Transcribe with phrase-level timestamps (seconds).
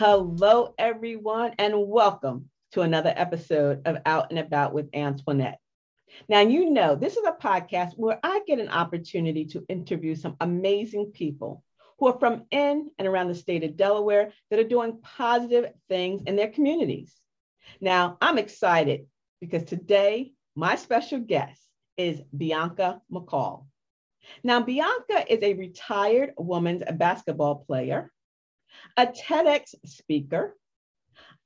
[0.00, 5.60] Hello, everyone, and welcome to another episode of Out and About with Antoinette.
[6.26, 10.38] Now, you know, this is a podcast where I get an opportunity to interview some
[10.40, 11.62] amazing people
[11.98, 16.22] who are from in and around the state of Delaware that are doing positive things
[16.26, 17.14] in their communities.
[17.78, 19.04] Now, I'm excited
[19.38, 21.60] because today my special guest
[21.98, 23.66] is Bianca McCall.
[24.42, 28.10] Now, Bianca is a retired women's basketball player
[28.96, 30.56] a TEDx speaker,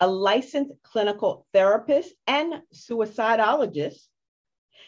[0.01, 4.01] a licensed clinical therapist, and suicidologist.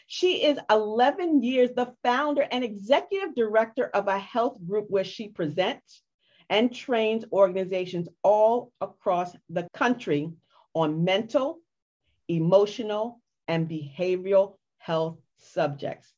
[0.07, 5.29] She is 11 years the founder and executive director of a health group where she
[5.29, 6.03] presents
[6.49, 10.31] and trains organizations all across the country
[10.75, 11.59] on mental,
[12.29, 16.13] emotional, and behavioral health subjects.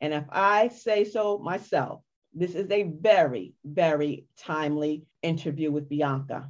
[0.00, 2.02] And if I say so myself,
[2.34, 6.48] this is a very, very timely interview with Bianca.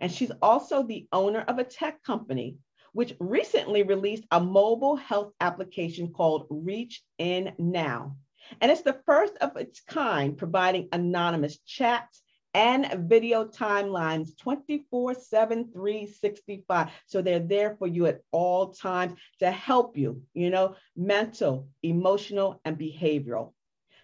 [0.00, 2.56] And she's also the owner of a tech company,
[2.92, 8.16] which recently released a mobile health application called Reach In Now.
[8.60, 15.72] And it's the first of its kind, providing anonymous chats and video timelines 24 7
[15.72, 21.66] 365 so they're there for you at all times to help you you know mental
[21.82, 23.52] emotional and behavioral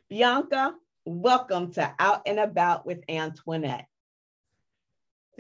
[0.09, 3.87] bianca welcome to Out and About with Antoinette.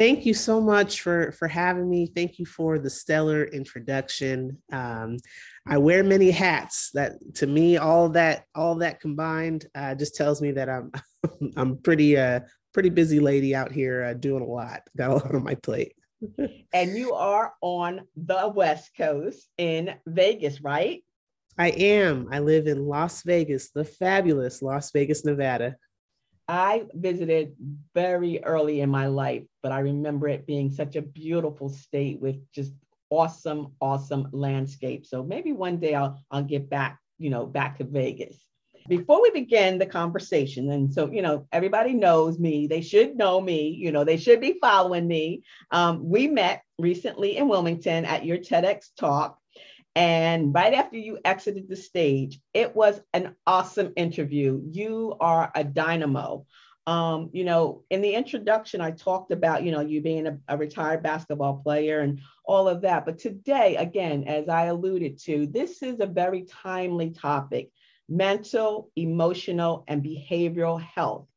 [0.01, 2.07] Thank you so much for for having me.
[2.07, 4.57] Thank you for the stellar introduction.
[4.73, 5.19] Um,
[5.67, 6.91] I wear many hats.
[6.95, 10.91] That to me, all that all that combined uh, just tells me that I'm
[11.57, 12.41] I'm pretty uh
[12.73, 14.81] pretty busy lady out here uh, doing a lot.
[14.97, 15.93] Got a lot on my plate.
[16.73, 21.05] and you are on the West Coast in Vegas, right?
[21.59, 22.27] I am.
[22.33, 25.77] I live in Las Vegas, the fabulous Las Vegas, Nevada.
[26.49, 27.55] I visited
[27.95, 32.37] very early in my life, but I remember it being such a beautiful state with
[32.53, 32.73] just
[33.11, 35.05] awesome, awesome landscape.
[35.07, 38.37] So maybe one day I'll I'll get back, you know, back to Vegas.
[38.89, 42.67] Before we begin the conversation, and so you know, everybody knows me.
[42.67, 43.69] They should know me.
[43.69, 45.43] You know, they should be following me.
[45.71, 49.39] Um, we met recently in Wilmington at your TEDx talk,
[49.95, 54.63] and right after you exited the stage, it was an awesome interview.
[54.71, 56.47] You are a dynamo.
[56.91, 60.57] Um, you know, in the introduction, I talked about, you know, you being a, a
[60.57, 63.07] retired basketball player and all of that.
[63.07, 67.71] But today, again, as I alluded to, this is a very timely topic
[68.09, 71.29] mental, emotional, and behavioral health.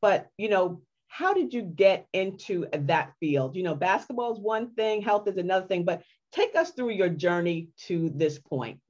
[0.00, 3.54] But, you know, how did you get into that field?
[3.54, 6.02] You know, basketball is one thing, health is another thing, but
[6.32, 8.80] take us through your journey to this point.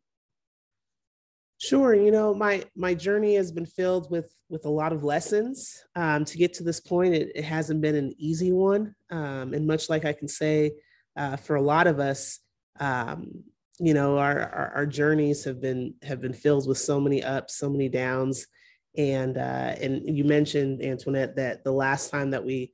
[1.62, 5.84] Sure, you know my my journey has been filled with with a lot of lessons.
[5.94, 9.64] Um, to get to this point, it, it, hasn't been an easy one, um, and
[9.64, 10.72] much like I can say
[11.16, 12.40] uh, for a lot of us,
[12.80, 13.44] um,
[13.78, 17.58] you know, our, our, our journeys have been have been filled with so many ups,
[17.58, 18.48] so many downs,
[18.96, 22.72] and uh, and you mentioned Antoinette that the last time that we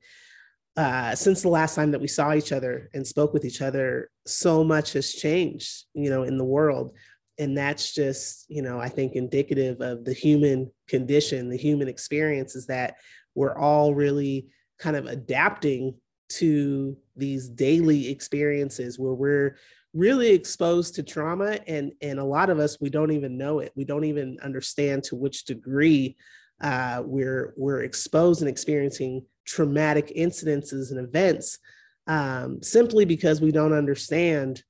[0.77, 4.09] uh, since the last time that we saw each other and spoke with each other,
[4.25, 6.97] so much has changed, you know, in the world.
[7.39, 12.55] And that's just, you know, I think indicative of the human condition, the human experience
[12.55, 12.97] is that
[13.33, 15.95] we're all really kind of adapting
[16.29, 19.57] to these daily experiences where we're
[19.93, 23.71] really exposed to trauma and and a lot of us we don't even know it.
[23.75, 26.15] We don't even understand to which degree
[26.61, 31.57] uh, we're we're exposed and experiencing traumatic incidences and events
[32.05, 34.61] um, simply because we don't understand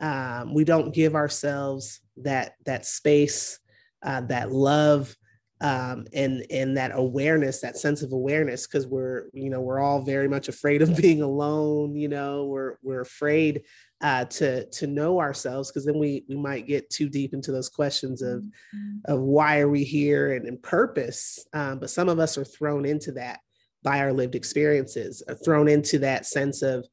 [0.00, 3.58] um, we don't give ourselves that that space
[4.04, 5.14] uh, that love
[5.60, 10.02] um, and and that awareness that sense of awareness because we're you know we're all
[10.02, 13.62] very much afraid of being alone you know we're we're afraid
[14.00, 17.68] uh, to to know ourselves because then we we might get too deep into those
[17.68, 19.12] questions of mm-hmm.
[19.12, 22.84] of why are we here and, and purpose um, but some of us are thrown
[22.84, 23.38] into that
[23.82, 26.86] by our lived experiences, uh, thrown into that sense of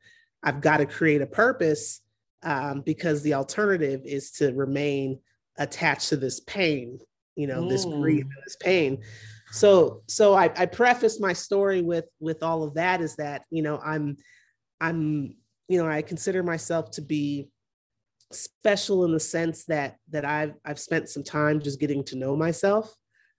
[0.44, 2.02] I've got to create a purpose
[2.44, 5.20] um, because the alternative is to remain
[5.58, 7.00] attached to this pain,
[7.36, 7.70] you know, mm.
[7.70, 9.02] this grief and this pain.
[9.52, 13.64] So, so I, I preface my story with with all of that is that you
[13.64, 14.18] know I'm
[14.80, 15.36] I'm
[15.68, 17.50] you know I consider myself to be
[18.32, 22.36] special in the sense that that I've I've spent some time just getting to know
[22.36, 22.94] myself.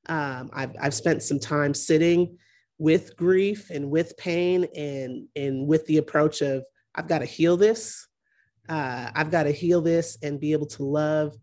[0.06, 2.38] Um, I've I've spent some time sitting
[2.78, 6.64] with grief and with pain and and with the approach of
[6.94, 8.08] I've got to heal this.
[8.70, 11.36] Uh, I've got to heal this and be able to love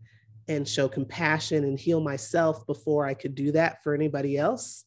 [0.48, 4.86] and show compassion and heal myself before I could do that for anybody else.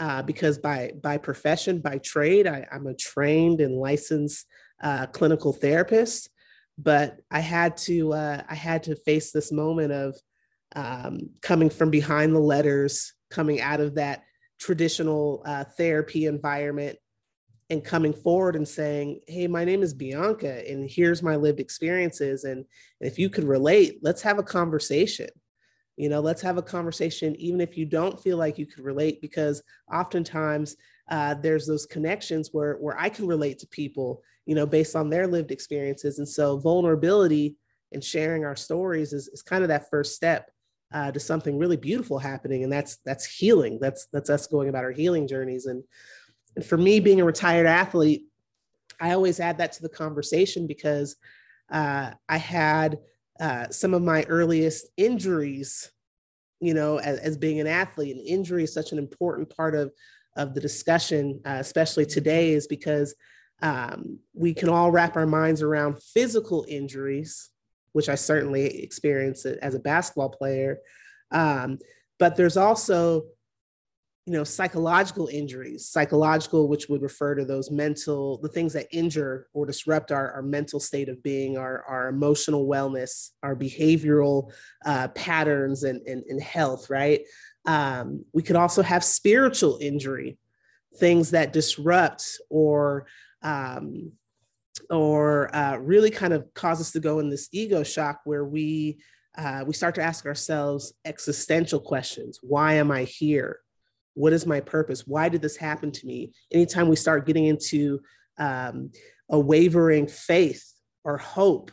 [0.00, 4.46] uh, because by by profession, by trade, I, am a trained and licensed
[4.82, 6.30] uh, clinical therapist.
[6.76, 10.16] But I had to uh, I had to face this moment of
[10.76, 14.22] um, coming from behind the letters, coming out of that
[14.60, 16.98] traditional uh, therapy environment,
[17.70, 22.44] and coming forward and saying, "Hey, my name is Bianca, and here's my lived experiences,
[22.44, 22.64] and
[23.00, 25.28] if you could relate, let's have a conversation."
[25.98, 29.20] you know let's have a conversation even if you don't feel like you could relate
[29.20, 29.62] because
[29.92, 30.76] oftentimes
[31.10, 35.10] uh, there's those connections where where i can relate to people you know based on
[35.10, 37.56] their lived experiences and so vulnerability
[37.92, 40.50] and sharing our stories is, is kind of that first step
[40.92, 44.84] uh, to something really beautiful happening and that's that's healing that's that's us going about
[44.84, 45.82] our healing journeys and
[46.58, 48.26] and for me being a retired athlete
[49.00, 51.16] i always add that to the conversation because
[51.70, 52.98] uh, i had
[53.40, 55.92] uh, some of my earliest injuries,
[56.60, 58.16] you know, as, as, being an athlete.
[58.16, 59.92] And injury is such an important part of,
[60.36, 63.14] of the discussion, uh, especially today, is because
[63.62, 67.50] um, we can all wrap our minds around physical injuries,
[67.92, 70.78] which I certainly experienced as a basketball player.
[71.30, 71.78] Um,
[72.18, 73.26] but there's also
[74.28, 79.48] you know psychological injuries psychological which would refer to those mental the things that injure
[79.54, 84.52] or disrupt our, our mental state of being our, our emotional wellness our behavioral
[84.84, 87.22] uh, patterns and, and, and, health right?
[87.64, 90.36] Um, we could also have spiritual injury
[90.98, 93.06] things that disrupt or
[93.42, 94.12] um,
[94.90, 98.98] or uh, really kind of cause us to go in this ego shock where we
[99.38, 102.40] uh, we start to ask ourselves existential questions.
[102.42, 103.60] Why am i here
[104.14, 105.06] what is my purpose?
[105.06, 106.32] Why did this happen to me?
[106.52, 108.00] Anytime we start getting into
[108.38, 108.90] um,
[109.30, 110.64] a wavering faith
[111.04, 111.70] or hope,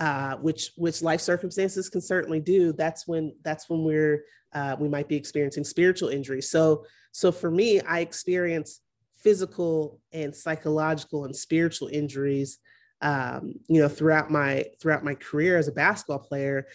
[0.00, 4.88] uh, which which life circumstances can certainly do, that's when that's when we're uh, we
[4.88, 6.42] might be experiencing spiritual injury.
[6.42, 8.80] So so for me, I experience
[9.18, 12.58] physical and psychological and spiritual injuries
[13.02, 16.66] um, you know throughout my throughout my career as a basketball player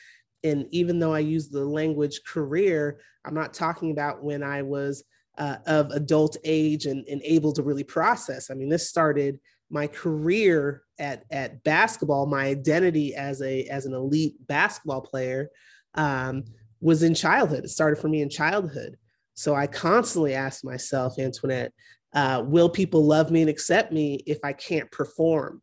[0.43, 5.03] and even though I use the language career, I'm not talking about when I was
[5.37, 8.49] uh, of adult age and, and able to really process.
[8.49, 9.39] I mean, this started
[9.69, 15.49] my career at, at basketball, my identity as a as an elite basketball player
[15.95, 16.45] um,
[16.79, 17.65] was in childhood.
[17.65, 18.97] It started for me in childhood.
[19.33, 21.71] So I constantly ask myself, Antoinette,
[22.13, 25.61] uh, will people love me and accept me if I can't perform?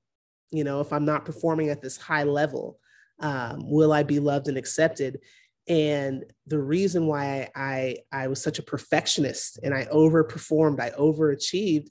[0.50, 2.78] You know, if I'm not performing at this high level
[3.20, 5.20] um, will I be loved and accepted?
[5.66, 11.88] And the reason why I, I was such a perfectionist and I overperformed, I overachieved,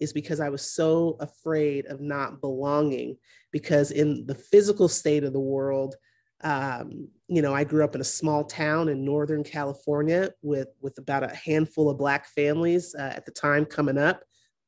[0.00, 3.18] is because I was so afraid of not belonging.
[3.52, 5.96] Because in the physical state of the world,
[6.42, 10.96] um, you know, I grew up in a small town in Northern California with with
[10.98, 14.22] about a handful of Black families uh, at the time coming up.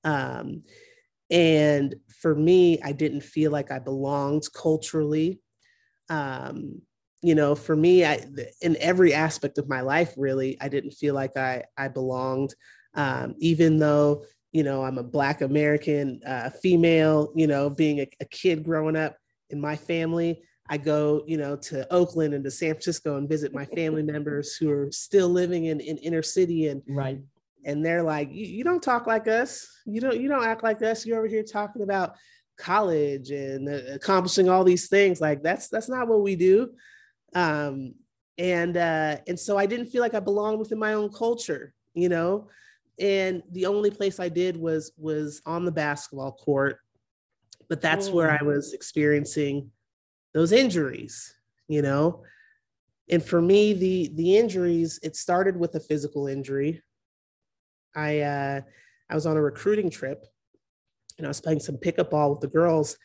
[0.05, 0.65] Um,
[1.31, 5.41] and for me, I didn't feel like I belonged culturally
[6.09, 6.83] um,
[7.23, 8.25] you know, for me, I,
[8.61, 12.55] in every aspect of my life, really, I didn't feel like I, I belonged,
[12.95, 18.09] um, even though, you know, I'm a Black American uh, female, you know, being a,
[18.21, 19.17] a kid growing up
[19.51, 20.43] in my family.
[20.69, 24.57] I go, you know, to Oakland and to San Francisco and visit my family members
[24.57, 27.21] who are still living in, in inner city and right.
[27.65, 29.69] And they're like, you, you don't talk like us.
[29.87, 31.07] You don't, you don't act like us.
[31.07, 32.17] You're over here talking about
[32.59, 36.71] college and uh, accomplishing all these things like that's that's not what we do.
[37.35, 37.95] Um
[38.39, 42.09] and uh and so i didn't feel like i belonged within my own culture you
[42.09, 42.49] know?
[42.99, 46.79] And the only place i did was was on the basketball court
[47.69, 49.71] but that's where i was experiencing
[50.33, 51.35] those injuries
[51.69, 52.23] you know?
[53.11, 56.83] And for me the the injuries it started with a physical injury.
[57.95, 58.61] I uh
[59.11, 60.25] i was on a recruiting trip
[61.23, 62.97] and I was playing some pickup ball with the girls.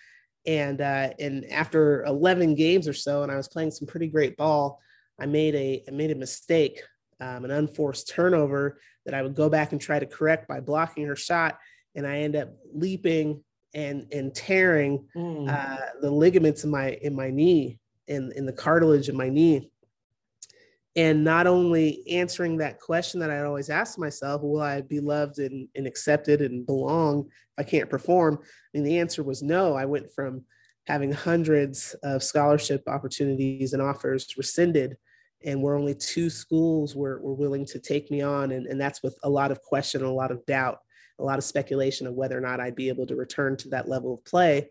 [0.47, 4.35] And uh, and after 11 games or so, and I was playing some pretty great
[4.37, 4.79] ball,
[5.19, 6.81] I made a I made a mistake,
[7.19, 11.05] um, an unforced turnover that I would go back and try to correct by blocking
[11.05, 11.59] her shot,
[11.95, 13.43] and I end up leaping
[13.75, 15.47] and and tearing mm.
[15.47, 19.69] uh, the ligaments in my in my knee in in the cartilage in my knee
[20.97, 25.37] and not only answering that question that I always ask myself, will I be loved
[25.37, 28.39] and, and accepted and belong if I can't perform?
[28.73, 29.75] And the answer was no.
[29.75, 30.43] I went from
[30.87, 34.97] having hundreds of scholarship opportunities and offers rescinded,
[35.45, 38.51] and where only two schools were, were willing to take me on.
[38.51, 40.79] And, and that's with a lot of question a lot of doubt,
[41.19, 43.87] a lot of speculation of whether or not I'd be able to return to that
[43.87, 44.69] level of play.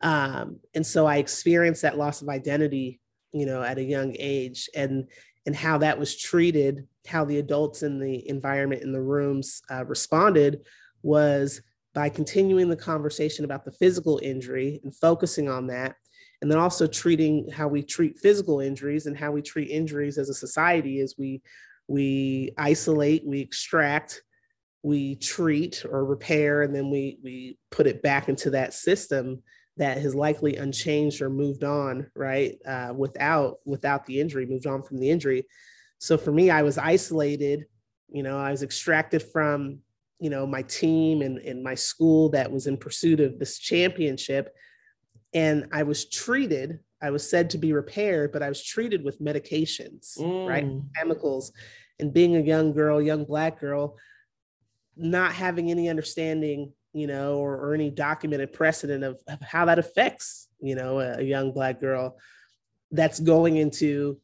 [0.00, 3.00] Um, and so I experienced that loss of identity,
[3.32, 4.70] you know, at a young age.
[4.74, 5.08] And
[5.46, 9.84] and how that was treated how the adults in the environment in the rooms uh,
[9.84, 10.60] responded
[11.02, 11.60] was
[11.94, 15.96] by continuing the conversation about the physical injury and focusing on that
[16.40, 20.28] and then also treating how we treat physical injuries and how we treat injuries as
[20.28, 21.42] a society as we
[21.88, 24.22] we isolate we extract
[24.82, 29.42] we treat or repair and then we we put it back into that system
[29.76, 34.82] that has likely unchanged or moved on right uh, without without the injury moved on
[34.82, 35.44] from the injury.
[35.98, 37.66] So for me i was isolated
[38.08, 39.78] you know i was extracted from
[40.18, 44.54] you know my team and, and my school that was in pursuit of this championship.
[45.34, 49.20] And i was treated i was said to be repaired but i was treated with
[49.20, 50.48] medications mm.
[50.48, 51.52] right chemicals.
[51.98, 53.96] And being a young girl young black girl
[54.96, 59.78] not having any understanding you know or, or any documented precedent of, of how that
[59.78, 62.16] affects you know a, a young black girl
[62.90, 64.18] that's going into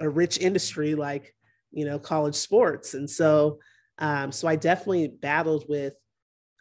[0.00, 1.34] a rich industry like
[1.70, 2.94] you know college sports.
[2.94, 3.58] And so
[3.98, 5.94] um, so i definitely battled with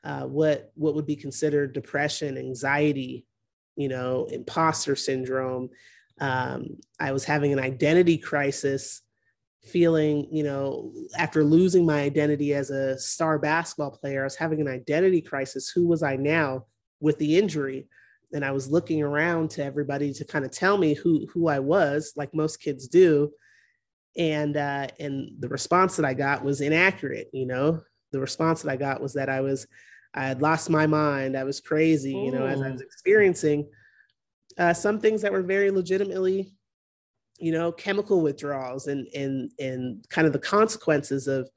[0.04, 3.26] uh, what what would be considered depression anxiety
[3.76, 5.70] you know imposter syndrome.
[6.20, 9.02] Um, i was having an identity crisis
[9.64, 14.62] feeling, you know, after losing my identity as a star basketball player, I was having
[14.62, 15.70] an identity crisis.
[15.70, 16.66] Who was I now
[17.00, 17.88] with the injury?
[18.34, 21.60] And I was looking around to everybody to kind of tell me who who I
[21.60, 23.32] was, like most kids do.
[24.18, 27.30] And uh, and the response that I got was inaccurate.
[27.32, 29.68] You know, the response that I got was that I was
[30.14, 31.38] I had lost my mind.
[31.38, 32.12] I was crazy.
[32.12, 33.70] You know, as I was experiencing
[34.58, 36.54] uh, some things that were very legitimately
[37.44, 41.50] you know chemical withdrawals and and and kind of the consequences of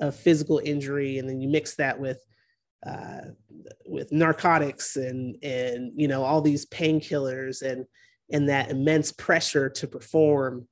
[0.00, 2.24] of physical injury and then you mix that with
[2.86, 3.22] uh,
[3.84, 7.84] with narcotics and and you know all these painkillers and
[8.30, 10.66] and that immense pressure to perform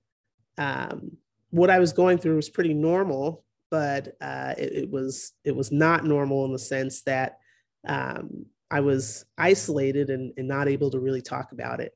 [0.56, 1.10] um,
[1.50, 5.72] what i was going through was pretty normal but uh, it, it, was it was
[5.72, 7.38] not normal in the sense that
[7.88, 11.92] um, i was isolated and, and not able to really talk about it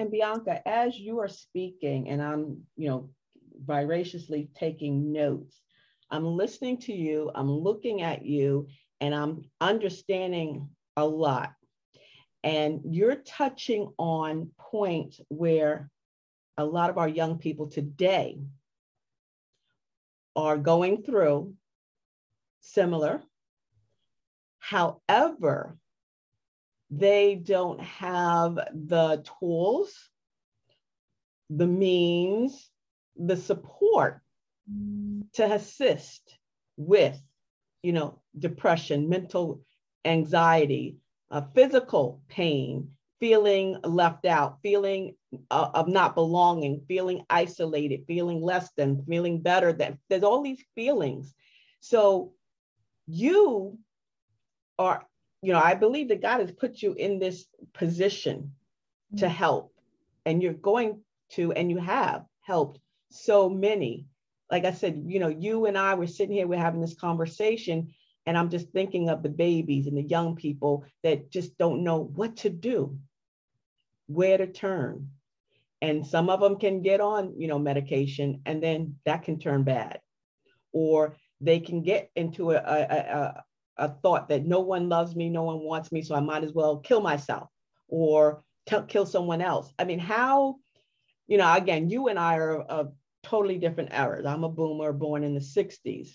[0.00, 3.10] and Bianca, as you are speaking, and I'm, you know,
[3.62, 5.60] voraciously taking notes,
[6.10, 8.68] I'm listening to you, I'm looking at you,
[9.02, 11.52] and I'm understanding a lot.
[12.42, 15.90] And you're touching on points where
[16.56, 18.38] a lot of our young people today
[20.34, 21.52] are going through
[22.62, 23.22] similar.
[24.60, 25.76] However,
[26.90, 30.10] they don't have the tools,
[31.48, 32.68] the means,
[33.16, 34.20] the support
[35.34, 36.38] to assist
[36.76, 37.20] with,
[37.82, 39.62] you know, depression, mental
[40.04, 40.96] anxiety,
[41.30, 45.14] uh, physical pain, feeling left out, feeling
[45.50, 49.98] uh, of not belonging, feeling isolated, feeling less than, feeling better than.
[50.08, 51.34] There's all these feelings.
[51.80, 52.32] So
[53.06, 53.78] you
[54.78, 55.06] are
[55.42, 58.52] you know, I believe that God has put you in this position
[59.16, 59.30] to mm.
[59.30, 59.72] help,
[60.26, 62.80] and you're going to, and you have helped
[63.10, 64.06] so many.
[64.50, 67.94] Like I said, you know, you and I were sitting here, we're having this conversation,
[68.26, 72.02] and I'm just thinking of the babies and the young people that just don't know
[72.14, 72.98] what to do,
[74.06, 75.08] where to turn.
[75.82, 79.62] And some of them can get on, you know, medication, and then that can turn
[79.62, 80.00] bad.
[80.72, 83.44] Or they can get into a, a, a,
[83.80, 86.52] a thought that no one loves me, no one wants me, so I might as
[86.52, 87.48] well kill myself
[87.88, 89.72] or t- kill someone else.
[89.78, 90.56] I mean, how,
[91.26, 94.26] you know, again, you and I are of totally different eras.
[94.26, 96.10] I'm a boomer born in the 60s.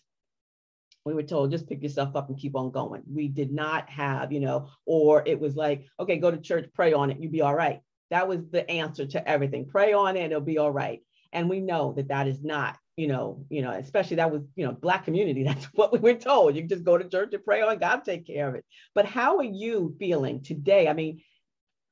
[1.06, 3.04] We were told just pick yourself up and keep on going.
[3.12, 6.94] We did not have, you know, or it was like, okay, go to church, pray
[6.94, 7.82] on it, you'll be all right.
[8.12, 9.66] That was the answer to everything.
[9.66, 11.02] Pray on it, it'll be all right.
[11.34, 14.66] And we know that that is not you know, you know, especially that was, you
[14.66, 15.44] know, black community.
[15.46, 16.56] That's what we were told.
[16.56, 18.66] You just go to church and pray oh, on God take care of it.
[18.94, 20.88] But how are you feeling today?
[20.88, 21.22] I mean,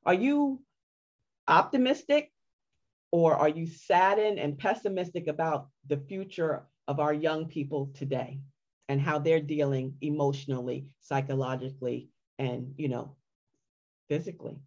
[0.05, 0.61] are you
[1.47, 2.31] optimistic
[3.11, 8.39] or are you saddened and pessimistic about the future of our young people today
[8.89, 13.15] and how they're dealing emotionally, psychologically, and you know,
[14.09, 14.57] physically?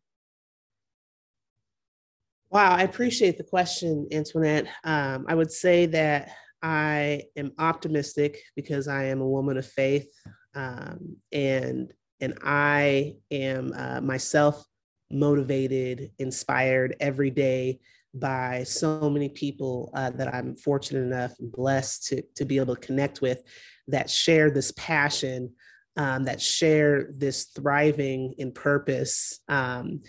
[2.50, 4.66] Wow, I appreciate the question, Antoinette.
[4.84, 6.30] Um, I would say that
[6.62, 10.08] I am optimistic because I am a woman of faith,
[10.54, 14.64] um, and and I am uh, myself
[15.10, 17.80] motivated, inspired every day
[18.14, 22.76] by so many people uh, that I'm fortunate enough and blessed to to be able
[22.76, 23.42] to connect with
[23.88, 25.52] that share this passion,
[25.96, 29.40] um, that share this thriving in purpose.
[29.48, 30.02] Um,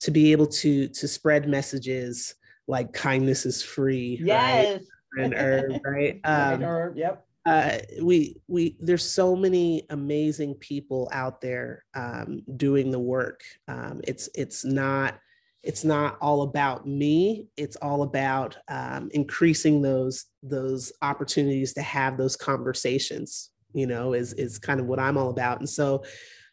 [0.00, 2.34] to be able to to spread messages
[2.66, 4.80] like kindness is free yes
[5.14, 6.20] friend Herb, right?
[6.24, 7.26] Um, Herb, yep.
[7.46, 13.42] Uh, we we there's so many amazing people out there um, doing the work.
[13.68, 15.18] Um, it's it's not
[15.62, 17.48] it's not all about me.
[17.56, 23.50] It's all about um, increasing those those opportunities to have those conversations.
[23.74, 25.58] You know, is is kind of what I'm all about.
[25.58, 26.04] And so,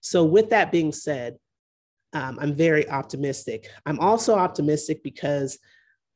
[0.02, 1.38] so with that being said,
[2.14, 3.70] um, I'm very optimistic.
[3.86, 5.60] I'm also optimistic because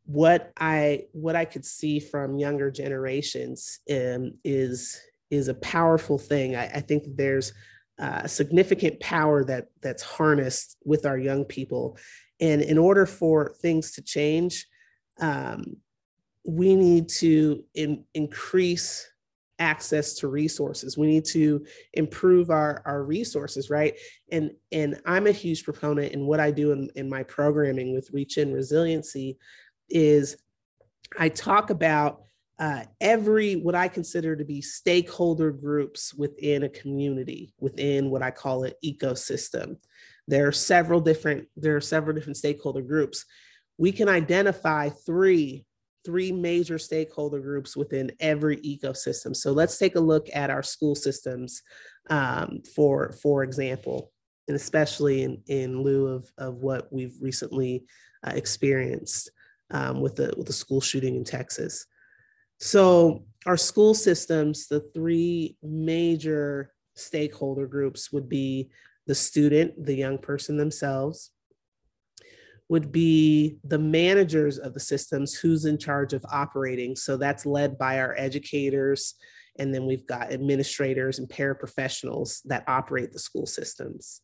[0.06, 5.00] what I what I could see from younger generations um, is
[5.32, 6.56] is a powerful thing.
[6.56, 7.54] I, I think there's
[7.98, 11.98] uh, significant power that that's harnessed with our young people,
[12.40, 14.68] and in order for things to change,
[15.20, 15.78] um,
[16.46, 19.10] we need to in, increase
[19.60, 20.98] access to resources.
[20.98, 23.98] We need to improve our our resources right?
[24.32, 28.12] And and i'm a huge proponent in what i do in, in my programming with
[28.12, 29.38] reach in resiliency
[29.90, 30.38] is
[31.20, 32.22] i talk about
[32.58, 38.32] uh, every what i consider to be stakeholder groups within a community within what i
[38.32, 39.78] call an ecosystem.
[40.28, 43.26] There are several different there are several different stakeholder groups.
[43.78, 45.66] We can identify three
[46.06, 49.36] three major stakeholder groups within every ecosystem.
[49.36, 51.62] So let's take a look at our school systems,
[52.10, 54.12] um, for for example,
[54.48, 57.86] and especially in, in lieu of, of what we've recently
[58.26, 59.32] uh, experienced
[59.72, 61.86] um, with the with the school shooting in Texas.
[62.60, 68.70] So our school systems, the three major stakeholder groups would be
[69.08, 71.32] the student, the young person themselves,
[72.70, 76.96] would be the managers of the systems who's in charge of operating.
[76.96, 79.16] So that's led by our educators.
[79.60, 84.22] And then we've got administrators and paraprofessionals that operate the school systems.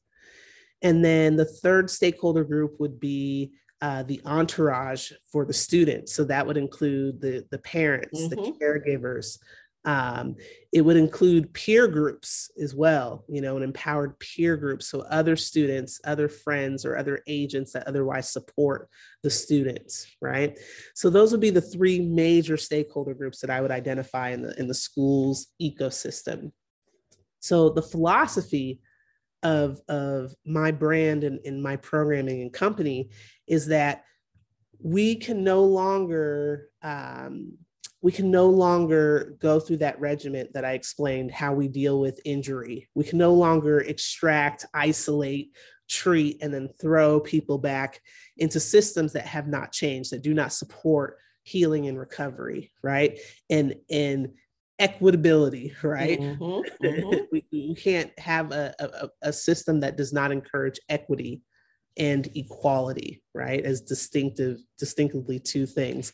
[0.82, 3.52] And then the third stakeholder group would be
[3.82, 6.14] uh, the entourage for the students.
[6.14, 8.30] So that would include the, the parents, mm-hmm.
[8.30, 9.38] the caregivers,
[9.84, 10.36] um,
[10.72, 14.84] it would include peer groups as well, you know, an empowered peer group.
[14.84, 18.90] So other students, other friends, or other agents that otherwise support
[19.24, 20.58] the students, right?
[20.94, 24.60] So those would be the three major stakeholder groups that I would identify in the
[24.60, 26.52] in the school's ecosystem.
[27.40, 28.82] So the philosophy
[29.44, 33.10] of, of my brand and, and my programming and company
[33.48, 34.04] is that
[34.80, 37.58] we can no longer um,
[38.02, 42.20] we can no longer go through that regiment that I explained how we deal with
[42.26, 42.90] injury.
[42.96, 45.56] We can no longer extract, isolate,
[45.88, 48.02] treat, and then throw people back
[48.38, 53.20] into systems that have not changed, that do not support healing and recovery, right?
[53.50, 54.30] And and
[54.80, 56.20] equitability, right?
[56.20, 56.44] Mm-hmm,
[56.86, 57.20] mm-hmm.
[57.32, 61.44] we, we, can't have a, a, a system that does not encourage equity
[61.98, 63.64] and equality, right?
[63.64, 66.14] As distinctive, distinctively two things.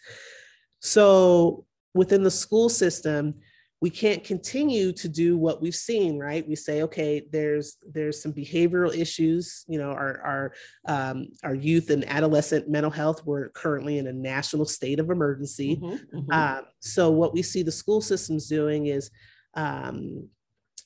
[0.82, 1.66] So
[1.98, 3.34] within the school system
[3.80, 6.48] we can't continue to do what we've seen right?
[6.48, 10.54] We say okay there's there's some behavioral issues you know our our
[10.88, 15.78] um, our youth and adolescent mental health we're currently in a national state of emergency.
[15.78, 16.32] Mm-hmm, mm-hmm.
[16.32, 19.12] Um, so what we see the school systems doing is
[19.54, 20.28] um,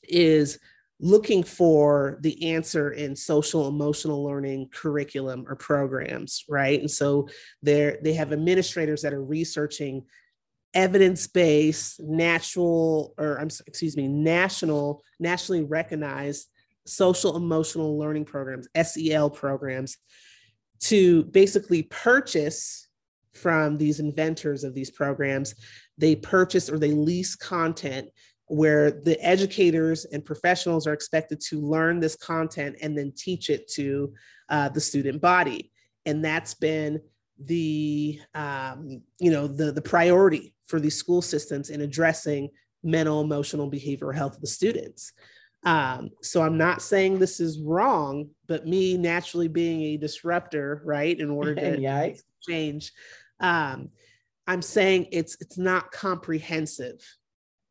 [0.04, 0.60] is
[1.00, 6.80] looking for the answer in social emotional learning curriculum or programs right?
[6.80, 7.30] And so
[7.63, 10.04] they they have administrators that are researching
[10.73, 16.47] evidence-based natural or I'm excuse me national nationally recognized
[16.86, 19.97] social emotional learning programs SEL programs
[20.79, 22.88] to basically purchase
[23.34, 25.55] from these inventors of these programs.
[25.97, 28.10] They purchase or they lease content
[28.47, 33.69] where the educators and professionals are expected to learn this content and then teach it
[33.71, 34.13] to
[34.49, 35.71] uh, the student body.
[36.05, 36.99] And that's been
[37.45, 42.49] the um, you know the the priority for these school systems in addressing
[42.84, 45.13] mental emotional behavioral health of the students
[45.63, 51.19] um, so i'm not saying this is wrong but me naturally being a disruptor right
[51.19, 52.10] in order to yeah.
[52.47, 52.91] change
[53.39, 53.89] um,
[54.47, 56.99] i'm saying it's it's not comprehensive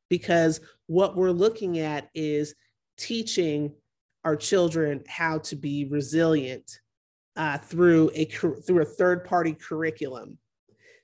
[0.09, 2.54] because what we're looking at is
[2.96, 3.72] teaching
[4.24, 6.80] our children how to be resilient
[7.36, 10.38] uh, through a through a third party curriculum.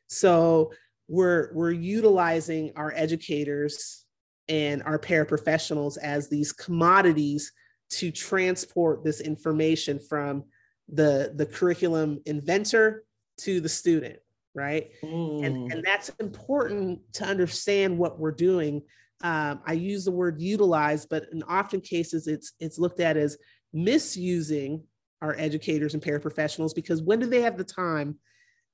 [0.09, 0.73] So
[1.09, 4.05] we're we're utilizing our educators
[4.49, 7.53] and our paraprofessionals as these commodities
[7.89, 10.45] to transport this information from
[10.89, 13.05] the the curriculum inventor
[13.39, 14.19] to the student
[14.55, 15.45] right mm.
[15.45, 18.83] and and that's important to understand what we're doing
[19.23, 23.37] um, i use the word utilize but in often cases it's it's looked at as
[23.73, 24.83] misusing
[25.23, 28.19] our educators and paraprofessionals because when do they have the time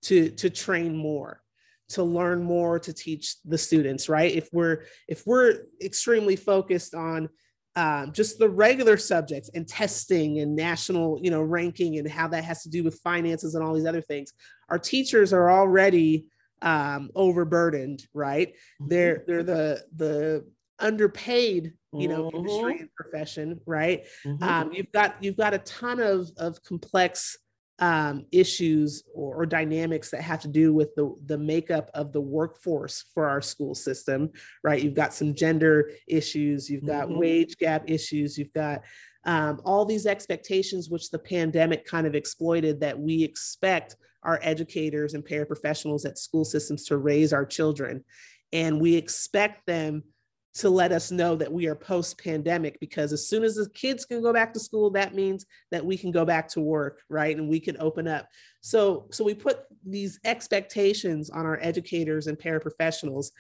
[0.03, 1.41] to to train more
[1.89, 7.29] to learn more to teach the students right if we're if we're extremely focused on
[7.75, 12.45] um, just the regular subjects and testing and national you know ranking and how that
[12.45, 14.33] has to do with finances and all these other things
[14.69, 16.27] our teachers are already
[16.61, 18.89] um, overburdened right mm-hmm.
[18.89, 20.47] they're they're the the
[20.79, 22.39] underpaid you know mm-hmm.
[22.39, 24.43] industry and profession right mm-hmm.
[24.43, 27.39] um, you've got you've got a ton of of complex
[27.79, 32.21] um, issues or, or, dynamics that have to do with the, the makeup of the
[32.21, 34.31] workforce for our school system,
[34.63, 34.81] right?
[34.81, 37.19] You've got some gender issues, you've got mm-hmm.
[37.19, 38.83] wage gap issues, you've got
[39.25, 45.15] um, all these expectations which the pandemic kind of exploited that we expect our educators
[45.15, 48.05] and paraprofessionals at school systems to raise our children.
[48.53, 50.05] And we expect them
[50.55, 54.05] to let us know that we are post pandemic because as soon as the kids
[54.05, 57.37] can go back to school that means that we can go back to work right?
[57.37, 58.29] And we can open up.
[58.61, 63.31] So so we put these expectations on our educators and paraprofessionals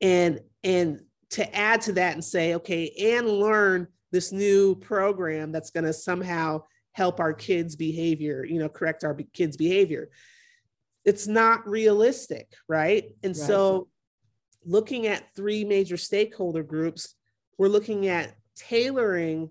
[0.00, 5.70] and and to add to that and say okay and learn this new program that's
[5.70, 10.10] going to somehow help our kids behavior you know correct our kids behavior.
[11.04, 13.04] It's not realistic right?
[13.22, 13.46] And right.
[13.46, 13.88] so
[14.64, 17.14] looking at three major stakeholder groups,
[17.58, 19.50] we're looking at tailoring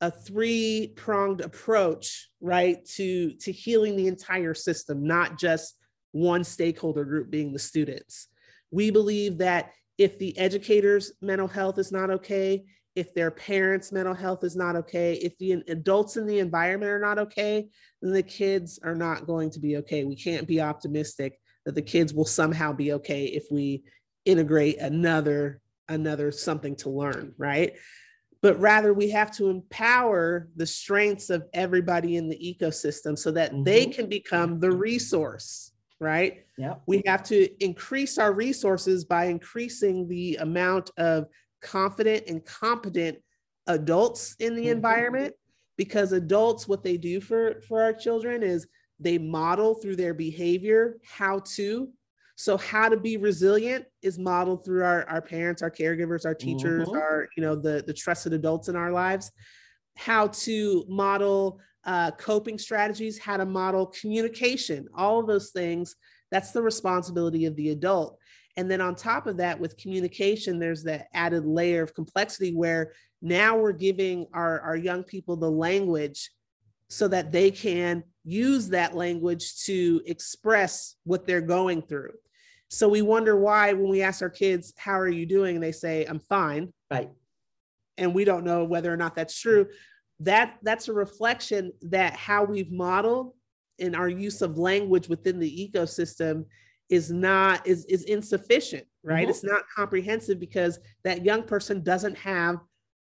[0.00, 5.76] a three pronged approach, right, to, to healing the entire system, not just
[6.12, 8.28] one stakeholder group being the students.
[8.70, 12.64] We believe that if the educators' mental health is not okay,
[12.96, 16.98] if their parents' mental health is not okay, if the adults in the environment are
[16.98, 17.68] not okay,
[18.00, 20.04] then the kids are not going to be okay.
[20.04, 23.84] We can't be optimistic that the kids will somehow be okay if we
[24.24, 27.74] integrate another another something to learn right
[28.42, 33.52] but rather we have to empower the strengths of everybody in the ecosystem so that
[33.52, 33.64] mm-hmm.
[33.64, 40.06] they can become the resource right yeah we have to increase our resources by increasing
[40.08, 41.26] the amount of
[41.60, 43.18] confident and competent
[43.66, 44.72] adults in the mm-hmm.
[44.72, 45.34] environment
[45.76, 48.66] because adults what they do for for our children is
[48.98, 51.90] they model through their behavior how to
[52.40, 56.88] so how to be resilient is modeled through our, our parents, our caregivers, our teachers,
[56.88, 56.96] mm-hmm.
[56.96, 59.30] our, you know, the, the trusted adults in our lives.
[59.98, 65.96] How to model uh, coping strategies, how to model communication, all of those things.
[66.30, 68.16] That's the responsibility of the adult.
[68.56, 72.94] And then on top of that, with communication, there's that added layer of complexity where
[73.20, 76.30] now we're giving our, our young people the language
[76.88, 82.12] so that they can use that language to express what they're going through.
[82.70, 85.60] So we wonder why when we ask our kids, How are you doing?
[85.60, 86.72] they say, I'm fine.
[86.90, 87.10] Right.
[87.98, 89.66] And we don't know whether or not that's true.
[90.20, 93.34] That that's a reflection that how we've modeled
[93.78, 96.44] in our use of language within the ecosystem
[96.90, 99.30] is not is is insufficient right mm-hmm.
[99.30, 102.56] it's not comprehensive because that young person doesn't have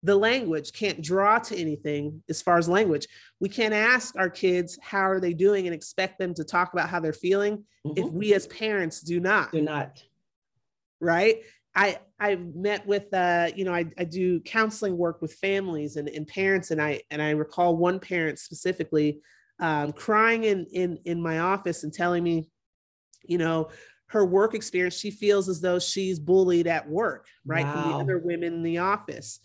[0.03, 3.07] the language can't draw to anything as far as language.
[3.41, 6.89] We can't ask our kids how are they doing and expect them to talk about
[6.89, 7.93] how they're feeling mm-hmm.
[7.97, 9.53] if we as parents do not.
[9.53, 10.03] Do not.
[11.01, 11.43] Right?
[11.75, 16.09] I i met with uh you know i, I do counseling work with families and,
[16.09, 19.21] and parents and i and i recall one parent specifically
[19.59, 22.49] um, crying in in in my office and telling me
[23.25, 23.71] you know
[24.07, 27.73] her work experience she feels as though she's bullied at work right wow.
[27.73, 29.41] from the other women in the office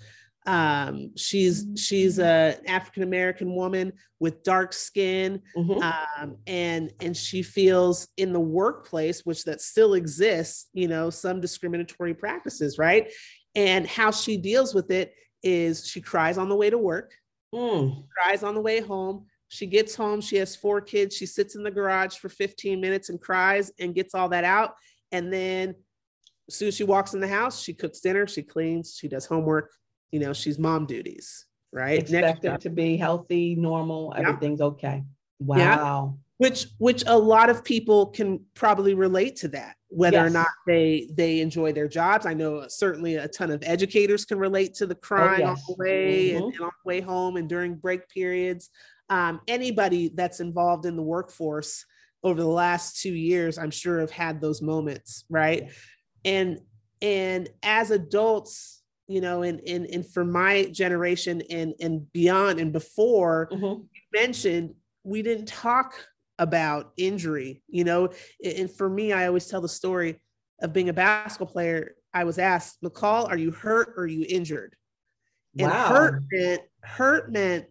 [0.48, 5.84] um, she's she's a African American woman with dark skin, mm-hmm.
[5.84, 11.42] um, and and she feels in the workplace, which that still exists, you know, some
[11.42, 13.12] discriminatory practices, right?
[13.56, 17.14] And how she deals with it is she cries on the way to work,
[17.54, 18.06] mm.
[18.10, 19.26] cries on the way home.
[19.50, 23.10] She gets home, she has four kids, she sits in the garage for 15 minutes
[23.10, 24.76] and cries and gets all that out.
[25.14, 25.76] And then
[26.50, 29.26] as soon as she walks in the house, she cooks dinner, she cleans, she does
[29.26, 29.72] homework,
[30.12, 32.00] you know, she's mom duties, right?
[32.00, 34.66] Expected to be healthy, normal, everything's yeah.
[34.66, 35.04] okay.
[35.40, 35.58] Wow.
[35.58, 36.24] Yeah.
[36.38, 40.28] Which which a lot of people can probably relate to that, whether yes.
[40.28, 42.28] or not they they enjoy their jobs.
[42.28, 45.58] I know certainly a ton of educators can relate to the crying oh, yes.
[45.58, 46.44] on the way mm-hmm.
[46.44, 48.70] and, and, on the way home and during break periods.
[49.10, 51.86] Um, anybody that's involved in the workforce
[52.24, 55.64] over the last two years, I'm sure have had those moments, right?
[55.64, 55.76] Yes.
[56.26, 56.60] And
[57.02, 58.77] and as adults,
[59.08, 63.64] you know, and and and for my generation and and beyond and before, mm-hmm.
[63.64, 65.94] you mentioned we didn't talk
[66.40, 68.10] about injury, you know,
[68.44, 70.22] and for me, I always tell the story
[70.62, 71.96] of being a basketball player.
[72.14, 74.76] I was asked, McCall, are you hurt or are you injured?
[75.58, 75.88] And wow.
[75.88, 77.66] hurt meant hurt meant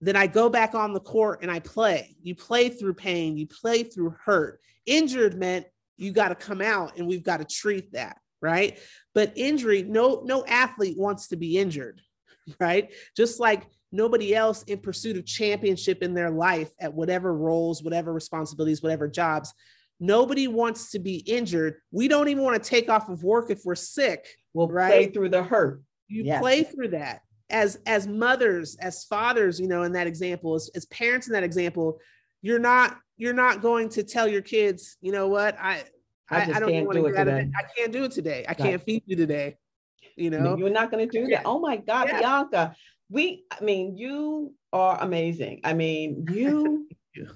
[0.00, 2.16] that I go back on the court and I play.
[2.22, 4.60] You play through pain, you play through hurt.
[4.86, 8.78] Injured meant you got to come out and we've got to treat that, right?
[9.14, 12.00] But injury, no, no athlete wants to be injured,
[12.60, 12.92] right?
[13.16, 18.12] Just like nobody else in pursuit of championship in their life at whatever roles, whatever
[18.12, 19.52] responsibilities, whatever jobs.
[20.00, 21.76] Nobody wants to be injured.
[21.90, 24.26] We don't even want to take off of work if we're sick.
[24.54, 24.88] We'll right?
[24.88, 25.82] play through the hurt.
[26.06, 26.40] You yes.
[26.40, 30.86] play through that as as mothers, as fathers, you know, in that example, as, as
[30.86, 31.98] parents in that example,
[32.42, 35.84] you're not you're not going to tell your kids, you know what, I
[36.30, 37.50] I, I, want to do it today.
[37.58, 38.44] I can't do it today.
[38.48, 39.56] I can't feed you today.
[40.16, 41.42] You know, you're not going to do that.
[41.44, 42.18] Oh my God, yeah.
[42.18, 42.76] Bianca,
[43.08, 43.44] we.
[43.50, 45.60] I mean, you are amazing.
[45.64, 46.88] I mean, you.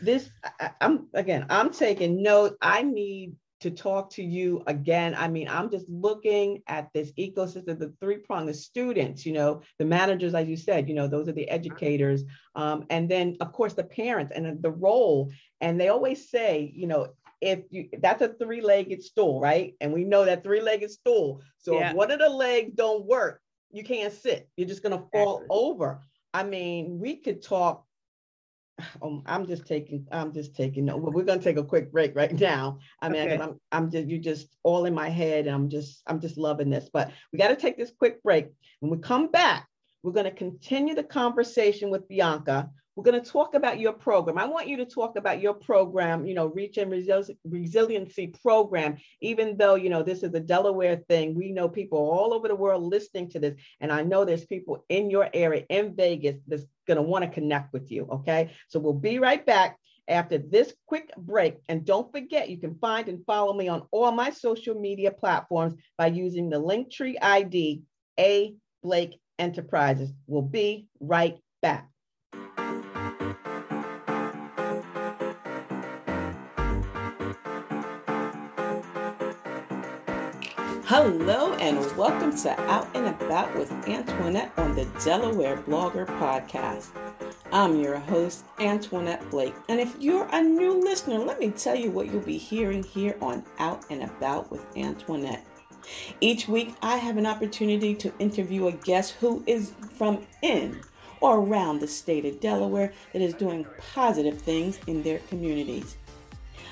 [0.00, 0.30] this
[0.60, 1.46] I, I'm again.
[1.50, 2.56] I'm taking note.
[2.62, 5.14] I need to talk to you again.
[5.16, 9.62] I mean, I'm just looking at this ecosystem, the three prong, the students, you know,
[9.78, 12.22] the managers, as you said, you know, those are the educators.
[12.54, 15.32] Um, and then, of course, the parents and the role.
[15.60, 17.08] And they always say, you know,
[17.40, 19.74] if you that's a three-legged stool, right?
[19.80, 21.42] And we know that three-legged stool.
[21.58, 21.90] So yeah.
[21.90, 24.48] if one of the legs don't work, you can't sit.
[24.56, 26.00] You're just gonna fall over.
[26.34, 27.84] I mean, we could talk
[29.02, 32.14] um, I'm just taking, I'm just taking, no, we're going to take a quick break
[32.14, 32.78] right now.
[33.00, 33.42] I mean, okay.
[33.42, 35.46] I'm, I'm just, you just all in my head.
[35.46, 38.48] And I'm just, I'm just loving this, but we got to take this quick break.
[38.80, 39.66] When we come back,
[40.02, 44.38] we're going to continue the conversation with Bianca we're going to talk about your program.
[44.38, 49.56] I want you to talk about your program, you know, Reach In Resiliency program, even
[49.56, 51.36] though, you know, this is a Delaware thing.
[51.36, 53.54] We know people all over the world listening to this.
[53.80, 57.30] And I know there's people in your area in Vegas that's going to want to
[57.30, 58.08] connect with you.
[58.10, 58.50] Okay.
[58.66, 61.58] So we'll be right back after this quick break.
[61.68, 65.74] And don't forget, you can find and follow me on all my social media platforms
[65.96, 67.80] by using the Linktree ID
[68.18, 70.12] A Blake Enterprises.
[70.26, 71.88] We'll be right back.
[81.00, 86.88] Hello and welcome to Out and About with Antoinette on the Delaware Blogger Podcast.
[87.52, 91.92] I'm your host, Antoinette Blake, and if you're a new listener, let me tell you
[91.92, 95.46] what you'll be hearing here on Out and About with Antoinette.
[96.20, 100.80] Each week, I have an opportunity to interview a guest who is from in
[101.20, 105.96] or around the state of Delaware that is doing positive things in their communities.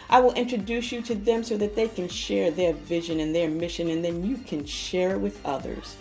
[0.08, 3.48] I will introduce you to them so that they can share their vision and their
[3.48, 5.96] mission, and then you can share it with others.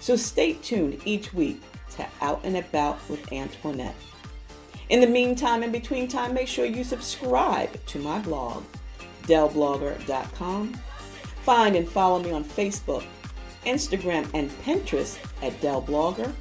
[0.00, 1.60] So stay tuned each week
[1.96, 3.94] to Out and About with Antoinette.
[4.88, 8.64] In the meantime, in between time, make sure you subscribe to my blog,
[9.24, 10.74] delblogger.com.
[11.42, 13.04] Find and follow me on Facebook,
[13.66, 16.32] Instagram, and Pinterest at delblogger,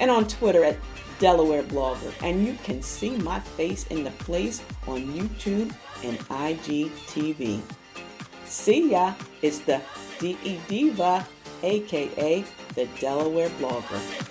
[0.00, 0.78] and on Twitter at
[1.18, 2.12] Delaware Blogger.
[2.22, 5.72] And you can see my face in the place on YouTube
[6.04, 7.60] and IGTV.
[8.44, 9.80] See ya, it's the
[10.18, 11.26] DE Diva,
[11.62, 14.26] aka the Delaware Blogger.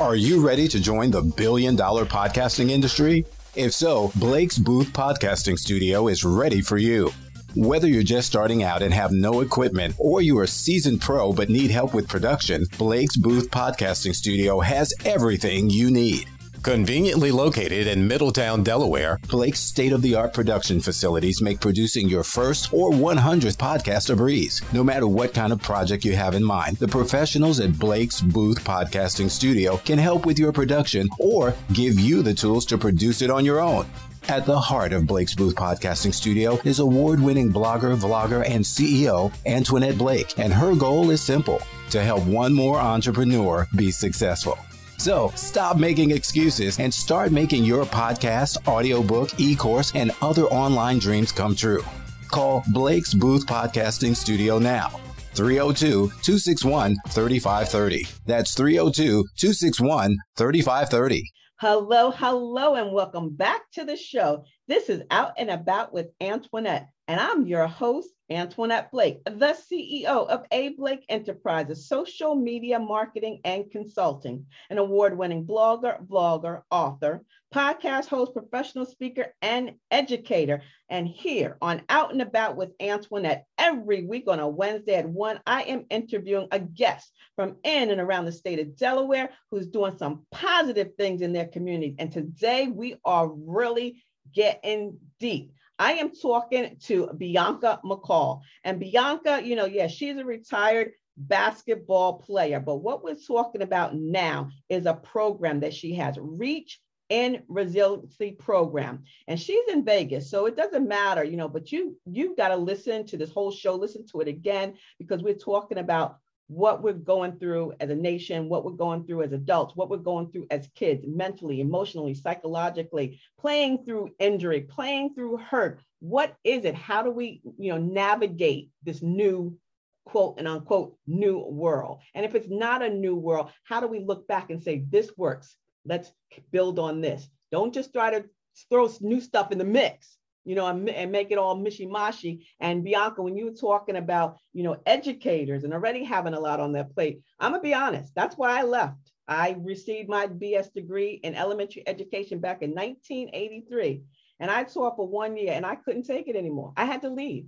[0.00, 3.24] Are you ready to join the billion dollar podcasting industry?
[3.54, 7.10] If so, Blake's Booth Podcasting Studio is ready for you.
[7.56, 11.32] Whether you're just starting out and have no equipment, or you are a seasoned pro
[11.32, 16.26] but need help with production, Blake's Booth Podcasting Studio has everything you need.
[16.64, 22.24] Conveniently located in Middletown, Delaware, Blake's state of the art production facilities make producing your
[22.24, 24.60] first or 100th podcast a breeze.
[24.72, 28.64] No matter what kind of project you have in mind, the professionals at Blake's Booth
[28.64, 33.30] Podcasting Studio can help with your production or give you the tools to produce it
[33.30, 33.86] on your own.
[34.28, 39.30] At the heart of Blake's Booth Podcasting Studio is award winning blogger, vlogger, and CEO
[39.44, 41.60] Antoinette Blake, and her goal is simple
[41.90, 44.58] to help one more entrepreneur be successful.
[44.96, 50.98] So stop making excuses and start making your podcast, audiobook, e course, and other online
[51.00, 51.84] dreams come true.
[52.30, 54.88] Call Blake's Booth Podcasting Studio now.
[55.34, 58.06] 302 261 3530.
[58.24, 61.33] That's 302 261 3530.
[61.66, 64.44] Hello, hello, and welcome back to the show.
[64.68, 70.26] This is Out and About with Antoinette, and I'm your host, Antoinette Blake, the CEO
[70.26, 70.70] of A.
[70.70, 77.22] Blake Enterprises, social media marketing and consulting, an award winning blogger, vlogger, author,
[77.54, 80.62] podcast host, professional speaker, and educator.
[80.88, 85.40] And here on Out and About with Antoinette, every week on a Wednesday at 1,
[85.46, 89.98] I am interviewing a guest from in and around the state of Delaware who's doing
[89.98, 91.96] some positive things in their community.
[91.98, 95.52] And today we are really getting deep.
[95.78, 98.40] I am talking to Bianca McCall.
[98.62, 102.60] And Bianca, you know, yeah, she's a retired basketball player.
[102.60, 108.32] But what we're talking about now is a program that she has, Reach In Resiliency
[108.32, 109.04] Program.
[109.28, 110.30] And she's in Vegas.
[110.30, 113.50] So it doesn't matter, you know, but you you've got to listen to this whole
[113.50, 117.94] show, listen to it again, because we're talking about what we're going through as a
[117.94, 122.14] nation, what we're going through as adults, what we're going through as kids, mentally, emotionally,
[122.14, 125.80] psychologically, playing through injury, playing through hurt.
[126.00, 126.74] What is it?
[126.74, 129.56] How do we, you know, navigate this new
[130.04, 132.00] quote and unquote new world?
[132.14, 135.10] And if it's not a new world, how do we look back and say this
[135.16, 135.56] works?
[135.86, 136.12] Let's
[136.50, 137.28] build on this.
[137.52, 138.24] Don't just try to
[138.68, 142.44] throw new stuff in the mix you know, and, and make it all mishy-mashy.
[142.60, 146.60] And Bianca, when you were talking about, you know, educators and already having a lot
[146.60, 149.12] on their plate, I'm gonna be honest, that's why I left.
[149.26, 154.02] I received my BS degree in elementary education back in 1983.
[154.40, 156.72] And I taught for one year and I couldn't take it anymore.
[156.76, 157.46] I had to leave.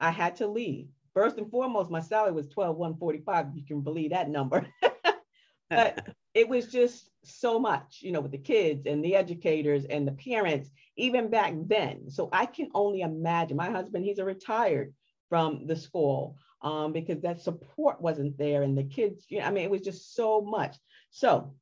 [0.00, 0.88] I had to leave.
[1.12, 3.48] First and foremost, my salary was 12, 145.
[3.54, 4.66] You can believe that number.
[5.70, 10.06] but it was just so much, you know, with the kids and the educators and
[10.08, 12.10] the parents, even back then.
[12.10, 13.56] So I can only imagine.
[13.56, 14.94] My husband, he's a retired
[15.28, 19.24] from the school um, because that support wasn't there, and the kids.
[19.28, 20.76] You know, I mean, it was just so much.
[21.10, 21.54] So,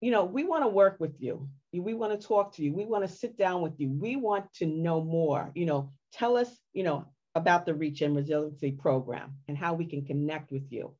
[0.00, 1.48] you know, we want to work with you.
[1.72, 2.72] We want to talk to you.
[2.72, 3.90] We want to sit down with you.
[3.90, 5.50] We want to know more.
[5.54, 9.86] You know, tell us, you know, about the Reach In Resiliency program and how we
[9.86, 10.94] can connect with you.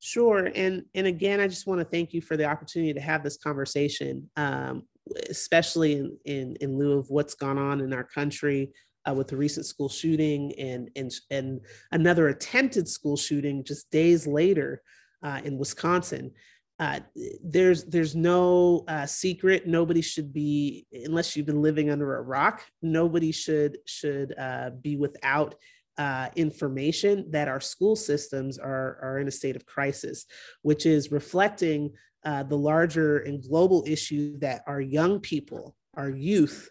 [0.00, 0.50] Sure.
[0.54, 3.38] And and again, I just want to thank you for the opportunity to have this
[3.38, 4.82] conversation, um,
[5.28, 8.70] especially in, in, in lieu of what's gone on in our country
[9.08, 11.60] uh, with the recent school shooting and and and
[11.92, 14.82] another attempted school shooting just days later
[15.22, 16.32] uh, in Wisconsin.
[16.80, 17.00] Uh,
[17.44, 19.66] there's there's no uh, secret.
[19.66, 22.64] Nobody should be, unless you've been living under a rock.
[22.82, 25.54] Nobody should should uh, be without
[25.98, 30.26] uh, information that our school systems are, are in a state of crisis,
[30.62, 31.92] which is reflecting
[32.24, 36.70] uh, the larger and global issue that our young people, our youth,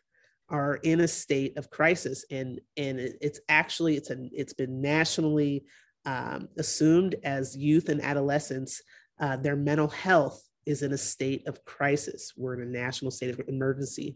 [0.50, 5.64] are in a state of crisis, and and it's actually it's a it's been nationally
[6.06, 8.82] um, assumed as youth and adolescents,
[9.20, 12.34] uh, their mental health is in a state of crisis.
[12.38, 14.16] We're in a national state of emergency,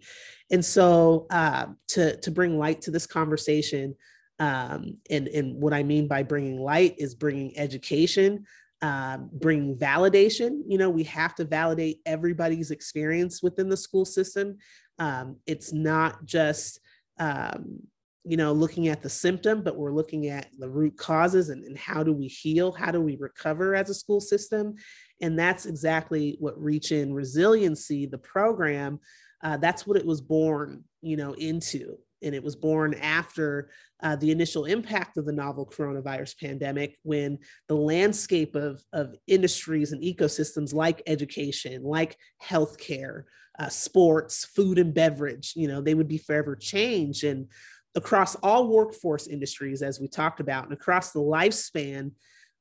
[0.52, 3.96] and so uh, to to bring light to this conversation,
[4.40, 8.46] um, and, and what I mean by bringing light is bringing education,
[8.82, 10.62] um, bringing validation.
[10.68, 14.58] You know, we have to validate everybody's experience within the school system.
[15.00, 16.80] Um, it's not just,
[17.20, 17.80] um,
[18.24, 21.78] you know, looking at the symptom, but we're looking at the root causes and, and
[21.78, 22.72] how do we heal?
[22.72, 24.76] How do we recover as a school system?
[25.22, 29.00] And that's exactly what Reach in Resiliency, the program,
[29.44, 33.70] uh, that's what it was born, you know, into and it was born after
[34.04, 39.92] uh, the initial impact of the novel coronavirus pandemic when the landscape of, of industries
[39.92, 43.24] and ecosystems like education like healthcare
[43.60, 47.24] uh, sports food and beverage you know they would be forever changed.
[47.24, 47.48] And
[47.96, 52.12] across all workforce industries as we talked about and across the lifespan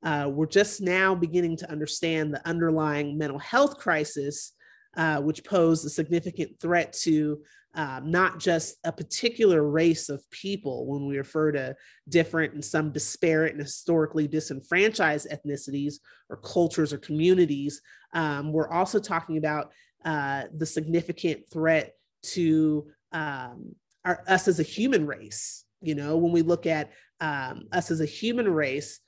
[0.02, 4.52] uh, we're just now beginning to understand the underlying mental health crisis
[4.96, 7.38] uh, which pose a significant threat to
[7.76, 11.76] um, not just a particular race of people when we refer to
[12.08, 15.96] different and some disparate and historically disenfranchised ethnicities
[16.30, 17.82] or cultures or communities.
[18.14, 19.72] Um, we're also talking about
[20.06, 23.74] uh, the significant threat to um,
[24.06, 25.64] our, us as a human race.
[25.82, 29.00] You know, when we look at um, us as a human race,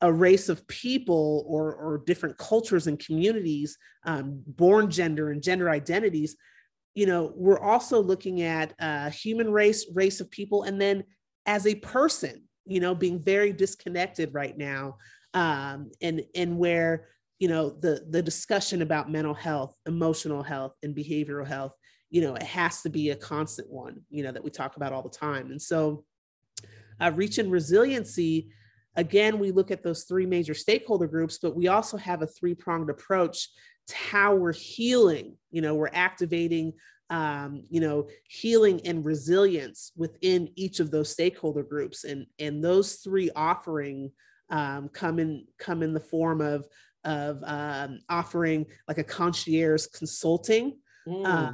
[0.00, 5.70] a race of people or, or different cultures and communities, um, born gender and gender
[5.70, 6.36] identities
[6.98, 11.04] you know, we're also looking at uh, human race, race of people, and then
[11.46, 14.96] as a person, you know, being very disconnected right now,
[15.32, 17.06] um, and and where
[17.38, 21.72] you know the the discussion about mental health, emotional health, and behavioral health,
[22.10, 24.92] you know, it has to be a constant one, you know, that we talk about
[24.92, 26.04] all the time, and so
[27.00, 28.50] uh, Reach In Resiliency
[28.96, 32.54] again we look at those three major stakeholder groups but we also have a three
[32.54, 33.48] pronged approach
[33.86, 36.72] to how we're healing you know we're activating
[37.10, 42.96] um, you know healing and resilience within each of those stakeholder groups and and those
[42.96, 44.10] three offering
[44.50, 46.66] um, come in come in the form of
[47.04, 51.26] of um, offering like a concierge consulting mm.
[51.26, 51.52] uh,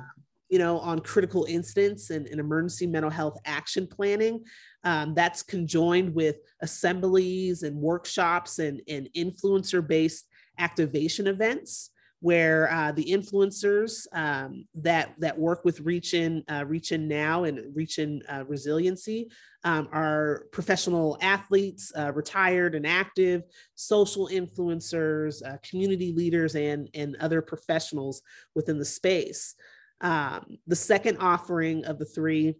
[0.48, 4.42] you know on critical incidents and, and emergency mental health action planning
[4.82, 10.26] um, that's conjoined with assemblies and workshops and, and influencer based
[10.58, 11.90] activation events
[12.24, 18.22] where uh, the influencers um, that that work with reaching uh, reaching now and reaching
[18.30, 19.30] uh, resiliency
[19.64, 23.42] um, are professional athletes uh, retired and active
[23.74, 28.22] social influencers uh, community leaders and and other professionals
[28.54, 29.54] within the space.
[30.00, 32.54] Um, the second offering of the three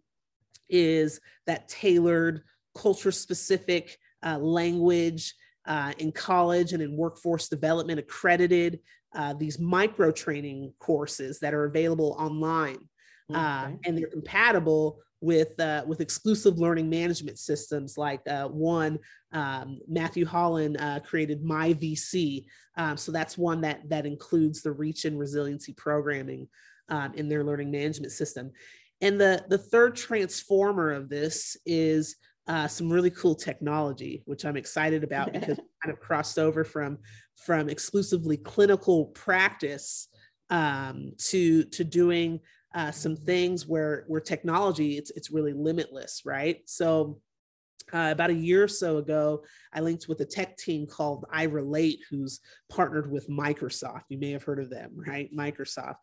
[0.69, 2.43] is that tailored
[2.77, 5.35] culture specific uh, language
[5.97, 8.81] in college and in workforce development accredited
[9.15, 12.79] uh, these micro training courses that are available online,
[13.33, 18.99] uh, and they're compatible with uh, with exclusive learning management systems like uh, one
[19.33, 22.45] um, Matthew Holland uh, created MyVC.
[22.77, 26.47] Um, so that's one that that includes the Reach In Resiliency programming
[26.91, 28.53] um, in their learning management system.
[29.01, 32.17] And the the third transformer of this is
[32.47, 36.99] uh, some really cool technology, which I'm excited about because kind of crossed over from
[37.45, 40.09] from exclusively clinical practice
[40.51, 42.41] um, to to doing
[42.75, 46.59] uh, some things where where technology it's it's really limitless, right?
[46.67, 47.21] So.
[47.93, 51.43] Uh, about a year or so ago, I linked with a tech team called I
[51.43, 52.41] Relate, who's
[52.71, 54.05] partnered with Microsoft.
[54.09, 55.31] You may have heard of them, right?
[55.37, 55.97] Microsoft.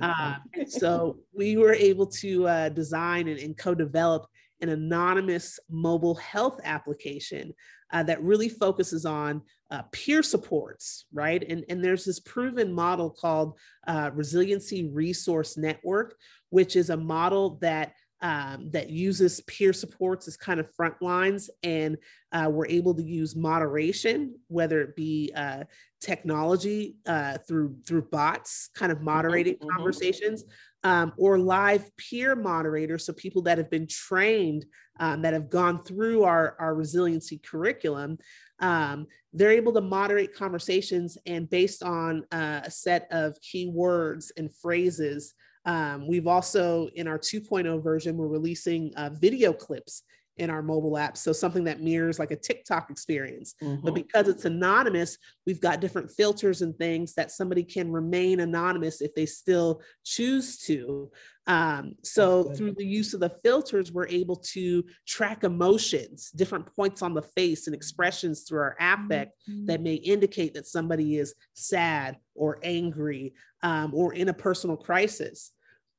[0.00, 0.36] Uh,
[0.66, 4.26] so we were able to uh, design and, and co develop
[4.60, 7.52] an anonymous mobile health application
[7.92, 11.44] uh, that really focuses on uh, peer supports, right?
[11.48, 16.16] And, and there's this proven model called uh, Resiliency Resource Network,
[16.50, 17.92] which is a model that
[18.22, 21.98] um, that uses peer supports as kind of front lines, and
[22.32, 25.64] uh, we're able to use moderation, whether it be uh,
[26.00, 29.68] technology uh, through through bots, kind of mm-hmm, moderating mm-hmm.
[29.68, 30.44] conversations,
[30.86, 34.64] um, or live peer moderators, so people that have been trained,
[35.00, 38.16] um, that have gone through our, our resiliency curriculum,
[38.60, 44.54] um, they're able to moderate conversations and based on uh, a set of keywords and
[44.54, 45.34] phrases.
[45.64, 50.04] Um, we've also, in our 2.0 version, we're releasing uh, video clips
[50.38, 51.16] in our mobile app.
[51.16, 53.54] So something that mirrors like a TikTok experience.
[53.62, 53.84] Mm-hmm.
[53.84, 55.16] But because it's anonymous,
[55.46, 60.58] we've got different filters and things that somebody can remain anonymous if they still choose
[60.58, 61.10] to.
[61.48, 67.02] Um, so through the use of the filters, we're able to track emotions, different points
[67.02, 69.66] on the face and expressions through our affect mm-hmm.
[69.66, 73.32] that may indicate that somebody is sad or angry
[73.62, 75.52] um, or in a personal crisis.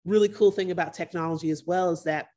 [0.05, 2.27] Really cool thing about technology as well is that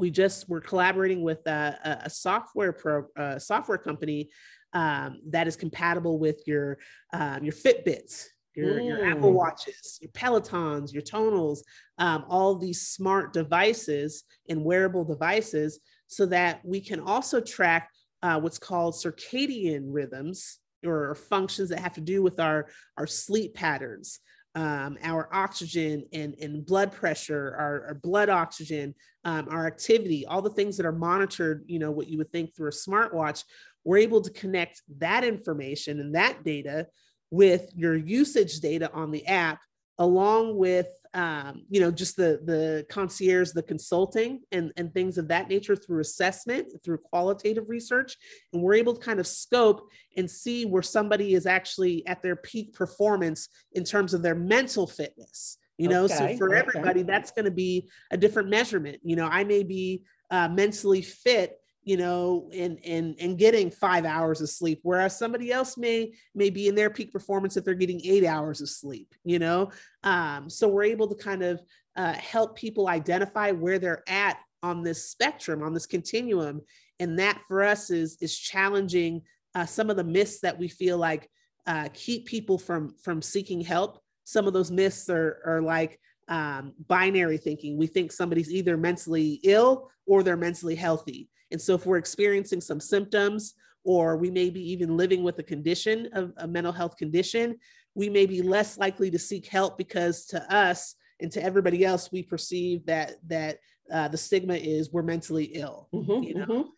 [0.00, 4.30] we just we're collaborating with a, a software pro a software company
[4.72, 6.78] um, that is compatible with your
[7.12, 8.86] um, your Fitbits, your, mm.
[8.86, 11.60] your Apple Watches, your Pelotons, your Tonals,
[11.98, 17.90] um, all these smart devices and wearable devices, so that we can also track
[18.22, 23.54] uh, what's called circadian rhythms or functions that have to do with our our sleep
[23.54, 24.20] patterns
[24.54, 28.94] um, our oxygen and, and blood pressure, our, our blood oxygen,
[29.24, 32.54] um, our activity, all the things that are monitored, you know, what you would think
[32.54, 33.44] through a smartwatch,
[33.84, 36.86] we're able to connect that information and that data
[37.30, 39.60] with your usage data on the app,
[39.98, 45.28] along with um, you know, just the the concierge, the consulting, and and things of
[45.28, 48.16] that nature through assessment, through qualitative research,
[48.52, 52.36] and we're able to kind of scope and see where somebody is actually at their
[52.36, 55.58] peak performance in terms of their mental fitness.
[55.78, 56.58] You know, okay, so for okay.
[56.58, 58.98] everybody, that's going to be a different measurement.
[59.02, 61.56] You know, I may be uh, mentally fit
[61.90, 66.48] you know, and and and getting five hours of sleep, whereas somebody else may may
[66.48, 69.72] be in their peak performance if they're getting eight hours of sleep, you know.
[70.04, 71.60] Um, so we're able to kind of
[71.96, 76.60] uh, help people identify where they're at on this spectrum, on this continuum,
[77.00, 79.22] and that for us is is challenging
[79.56, 81.28] uh, some of the myths that we feel like
[81.66, 83.98] uh, keep people from from seeking help.
[84.22, 87.76] Some of those myths are are like um, binary thinking.
[87.76, 92.60] We think somebody's either mentally ill or they're mentally healthy and so if we're experiencing
[92.60, 96.96] some symptoms, or we may be even living with a condition of a mental health
[96.96, 97.56] condition,
[97.94, 102.10] we may be less likely to seek help because to us and to everybody else,
[102.12, 103.58] we perceive that that
[103.92, 105.88] uh, the stigma is we're mentally ill.
[105.94, 106.46] Mm-hmm, you know.
[106.46, 106.68] Mm-hmm.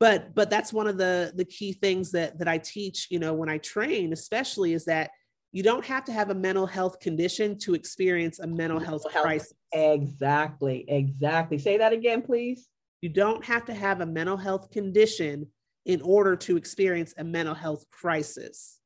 [0.00, 3.08] But but that's one of the the key things that that I teach.
[3.10, 5.10] You know, when I train, especially, is that
[5.52, 9.24] you don't have to have a mental health condition to experience a mental health, health
[9.24, 9.52] crisis.
[9.72, 11.58] Exactly, exactly.
[11.58, 12.68] Say that again, please.
[13.04, 15.48] You don't have to have a mental health condition
[15.84, 18.80] in order to experience a mental health crisis.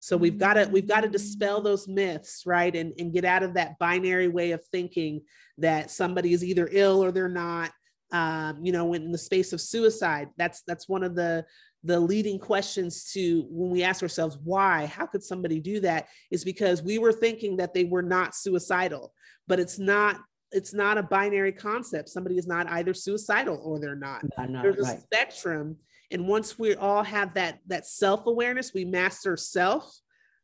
[0.00, 2.74] So we've got to we've got to dispel those myths, right?
[2.74, 5.20] And, and get out of that binary way of thinking
[5.58, 7.70] that somebody is either ill or they're not.
[8.12, 11.44] Um, you know, in the space of suicide, that's that's one of the
[11.84, 16.44] the leading questions to when we ask ourselves why how could somebody do that is
[16.44, 19.12] because we were thinking that they were not suicidal
[19.46, 20.16] but it's not
[20.52, 22.08] it's not a binary concept.
[22.08, 24.22] Somebody is not either suicidal or they're not,
[24.62, 25.00] there's a right.
[25.00, 25.76] spectrum.
[26.10, 29.92] And once we all have that that self-awareness we master self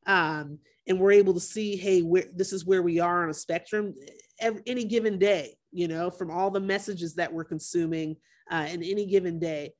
[0.07, 3.35] um, and we're able to see hey where this is where we are on a
[3.35, 3.95] spectrum
[4.41, 8.17] every, any given day you know from all the messages that we're consuming
[8.51, 9.73] uh, in any given day.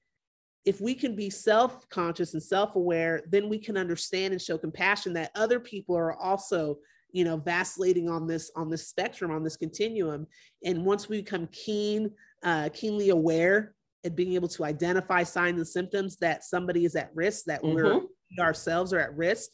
[0.65, 5.33] If we can be self-conscious and self-aware then we can understand and show compassion that
[5.35, 6.79] other people are also
[7.13, 10.27] you know vacillating on this on this spectrum on this continuum.
[10.65, 12.11] And once we become keen
[12.43, 17.11] uh, keenly aware at being able to identify signs and symptoms that somebody is at
[17.15, 17.75] risk that mm-hmm.
[17.75, 19.51] we're we ourselves are at risk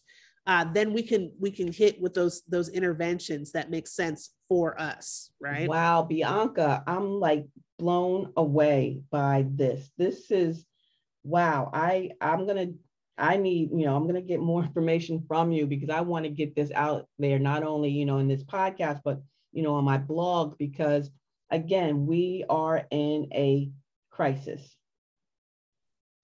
[0.46, 4.80] uh, then we can we can hit with those those interventions that make sense for
[4.80, 5.68] us right?
[5.68, 7.46] Wow bianca i'm like
[7.78, 9.90] blown away by this.
[9.98, 10.64] This is
[11.24, 12.68] wow i i'm gonna
[13.18, 16.30] i need you know i'm gonna get more information from you because i want to
[16.30, 19.20] get this out there not only you know in this podcast but
[19.52, 21.10] you know on my blog because
[21.50, 23.70] again we are in a
[24.10, 24.76] crisis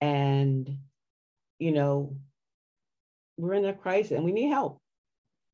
[0.01, 0.77] and
[1.59, 2.17] you know
[3.37, 4.81] we're in a crisis and we need help.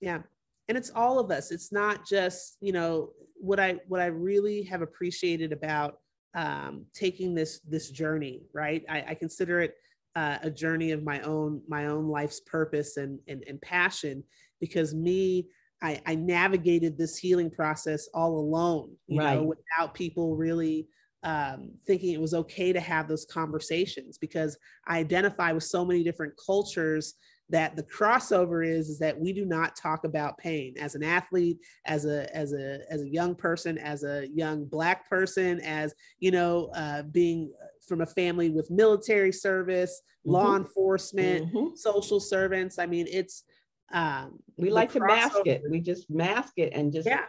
[0.01, 0.21] Yeah.
[0.69, 1.51] And it's all of us.
[1.51, 5.99] It's not just, you know, what I what I really have appreciated about
[6.35, 8.85] um, taking this this journey, right?
[8.89, 9.75] I, I consider it
[10.17, 14.23] uh, a journey of my own my own life's purpose and and, and passion
[14.61, 15.47] because me
[15.83, 19.37] I, I navigated this healing process all alone, you right.
[19.37, 20.87] know, without people really
[21.23, 26.03] um, thinking it was okay to have those conversations because I identify with so many
[26.03, 27.15] different cultures
[27.51, 31.59] that the crossover is is that we do not talk about pain as an athlete
[31.87, 36.31] as a as a as a young person as a young black person as you
[36.31, 37.53] know uh, being
[37.87, 40.33] from a family with military service mm-hmm.
[40.33, 41.75] law enforcement mm-hmm.
[41.75, 43.45] social servants i mean it's
[43.93, 47.25] um, we like to mask it we just mask it and just yeah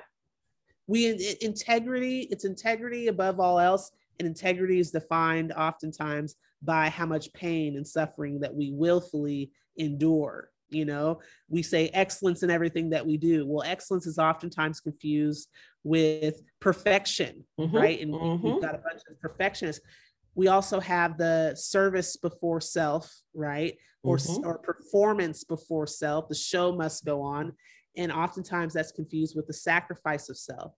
[0.86, 7.34] we integrity it's integrity above all else and integrity is defined oftentimes by how much
[7.34, 11.20] pain and suffering that we willfully endure you know?
[11.50, 13.46] We say excellence in everything that we do.
[13.46, 15.50] Well excellence is oftentimes confused
[15.84, 18.00] with perfection mm-hmm, right?
[18.00, 18.48] And mm-hmm.
[18.48, 19.86] we've got a bunch of perfectionists.
[20.34, 23.78] We also have the service before self right?
[24.04, 24.48] Or mm-hmm.
[24.48, 26.28] or performance before self.
[26.28, 27.54] The show must go on.
[27.98, 30.74] And oftentimes that's confused with the sacrifice of self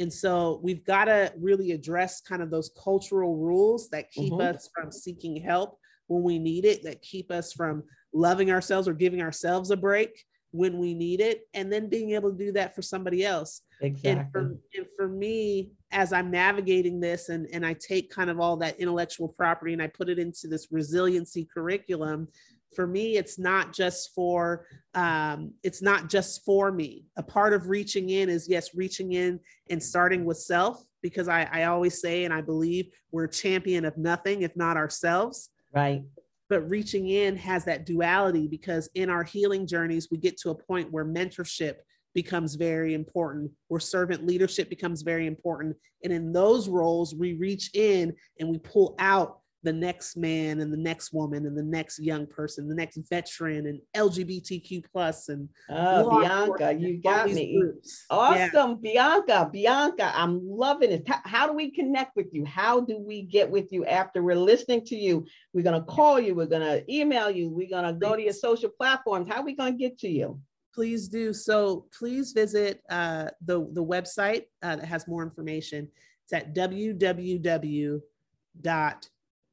[0.00, 4.56] and so we've got to really address kind of those cultural rules that keep mm-hmm.
[4.56, 8.94] us from seeking help when we need it, that keep us from loving ourselves or
[8.94, 12.74] giving ourselves a break when we need it, and then being able to do that
[12.74, 13.60] for somebody else.
[13.82, 14.10] Exactly.
[14.10, 14.40] And for,
[14.74, 18.80] and for me, as I'm navigating this and, and I take kind of all that
[18.80, 22.26] intellectual property and I put it into this resiliency curriculum,
[22.74, 27.04] for me it's not just for um, it's not just for me.
[27.16, 31.48] A part of reaching in is yes reaching in and starting with self because I,
[31.50, 35.50] I always say and i believe we're a champion of nothing if not ourselves.
[35.74, 36.02] Right.
[36.48, 40.54] But reaching in has that duality because in our healing journeys we get to a
[40.54, 41.76] point where mentorship
[42.12, 45.76] becomes very important where servant leadership becomes very important.
[46.02, 50.72] And in those roles we reach in and we pull out the next man and
[50.72, 55.48] the next woman and the next young person, the next veteran and LGBTQ plus and
[55.68, 57.58] oh Bianca, you got me.
[57.58, 58.06] Groups.
[58.08, 58.92] Awesome, yeah.
[58.92, 59.50] Bianca.
[59.52, 61.06] Bianca, I'm loving it.
[61.06, 62.44] How do we connect with you?
[62.46, 65.26] How do we get with you after we're listening to you?
[65.52, 69.28] We're gonna call you, we're gonna email you, we're gonna go to your social platforms.
[69.28, 70.40] How are we gonna get to you?
[70.74, 71.34] Please do.
[71.34, 75.88] So please visit uh, the, the website uh, that has more information.
[76.24, 78.00] It's at www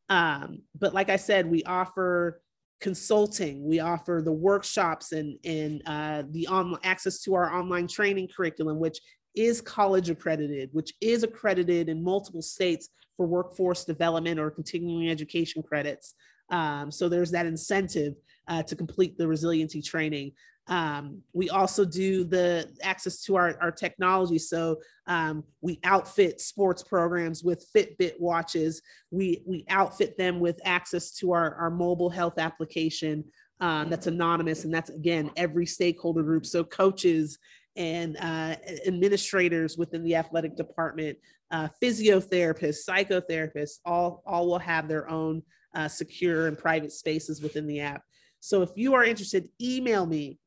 [0.08, 2.40] Um, but like I said, we offer
[2.80, 8.28] consulting, we offer the workshops and and uh, the on access to our online training
[8.34, 9.00] curriculum, which
[9.34, 15.62] is college accredited, which is accredited in multiple states for workforce development or continuing education
[15.62, 16.14] credits.
[16.50, 18.14] Um, so there's that incentive
[18.48, 20.32] uh, to complete the resiliency training.
[20.70, 24.38] Um, we also do the access to our, our technology.
[24.38, 28.80] So um, we outfit sports programs with Fitbit watches.
[29.10, 33.24] We, we outfit them with access to our, our mobile health application
[33.60, 34.64] um, that's anonymous.
[34.64, 36.46] And that's, again, every stakeholder group.
[36.46, 37.38] So coaches
[37.76, 38.56] and uh,
[38.86, 41.18] administrators within the athletic department,
[41.50, 45.42] uh, physiotherapists, psychotherapists, all, all will have their own
[45.74, 48.02] uh, secure and private spaces within the app.
[48.38, 50.38] So if you are interested, email me.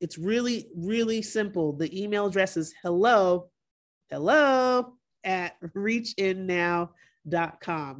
[0.00, 1.72] It's really, really simple.
[1.74, 3.50] The email address is hello,
[4.10, 4.94] hello
[5.24, 6.88] at reachinnow.com.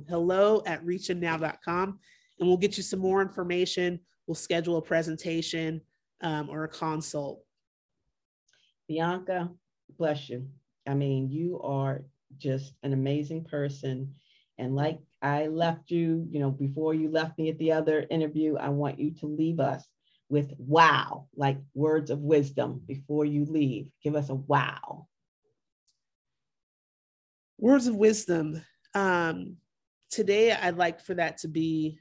[0.09, 1.99] Hello at reachinnow.com.
[2.39, 4.01] And we'll get you some more information.
[4.27, 5.83] We'll schedule a presentation
[6.23, 7.45] um, or a consult.
[8.89, 9.51] Bianca,
[9.99, 10.47] bless you.
[10.87, 12.03] I mean, you are
[12.39, 14.15] just an amazing person.
[14.57, 18.57] And like I left you, you know, before you left me at the other interview,
[18.57, 19.87] I want you to leave us
[20.31, 23.91] with wow, like words of wisdom before you leave.
[24.03, 25.07] Give us a wow.
[27.59, 28.65] Words of wisdom.
[28.95, 29.57] Um,
[30.11, 32.01] today, I'd like for that to be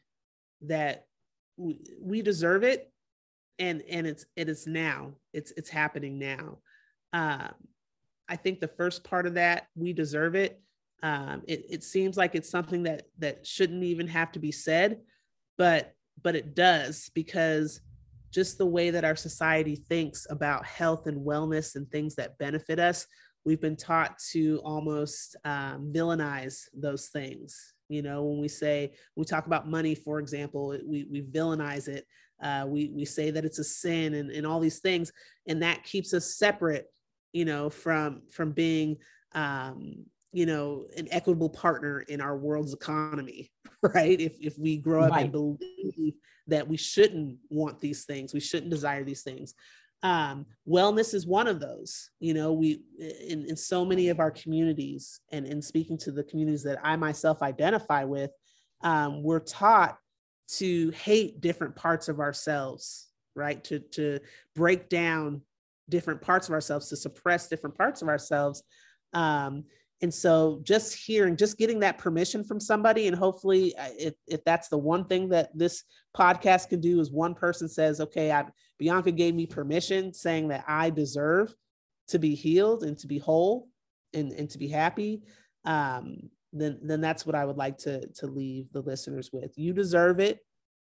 [0.62, 1.06] that
[1.58, 2.90] we, deserve it,
[3.58, 5.16] and and it's it is now.
[5.34, 6.60] It's it's happening now.
[7.12, 7.54] Um,
[8.30, 10.62] I think the first part of that we deserve it
[11.02, 15.00] um, it, it seems like it's something that that shouldn't even have to be said,
[15.58, 17.80] but but it does because
[18.32, 22.80] just the way that our society thinks about health and wellness and things that benefit
[22.80, 23.08] us,
[23.46, 27.74] we've been taught to almost um, villainize those things.
[27.88, 32.06] You know, when we say we talk about money, for example, we we villainize it.
[32.42, 35.12] Uh, we we say that it's a sin and, and all these things,
[35.48, 36.86] and that keeps us separate.
[37.34, 38.98] You know, from from being
[39.34, 43.52] um, you know an equitable partner in our world's economy
[43.96, 45.24] right if if we grow up right.
[45.24, 46.14] and believe
[46.50, 48.34] that we shouldn't want these things.
[48.34, 49.54] We shouldn't desire these things.
[50.02, 54.32] Um, wellness is one of those you know we in, in so many of our
[54.32, 58.32] communities and in speaking to the communities that i myself identify with
[58.82, 59.98] um, we're taught
[60.56, 63.64] to hate different parts of ourselves right?
[63.66, 64.20] To to
[64.56, 65.42] break down
[65.90, 68.62] different parts of ourselves to suppress different parts of ourselves
[69.14, 69.64] um,
[70.02, 74.44] and so just hearing just getting that permission from somebody and hopefully uh, if, if
[74.44, 75.84] that's the one thing that this
[76.16, 78.46] podcast can do is one person says okay I,
[78.78, 81.54] bianca gave me permission saying that i deserve
[82.08, 83.68] to be healed and to be whole
[84.14, 85.22] and, and to be happy
[85.66, 89.58] um, then then that's what i would like to to leave the listeners with.
[89.58, 90.40] You deserve it.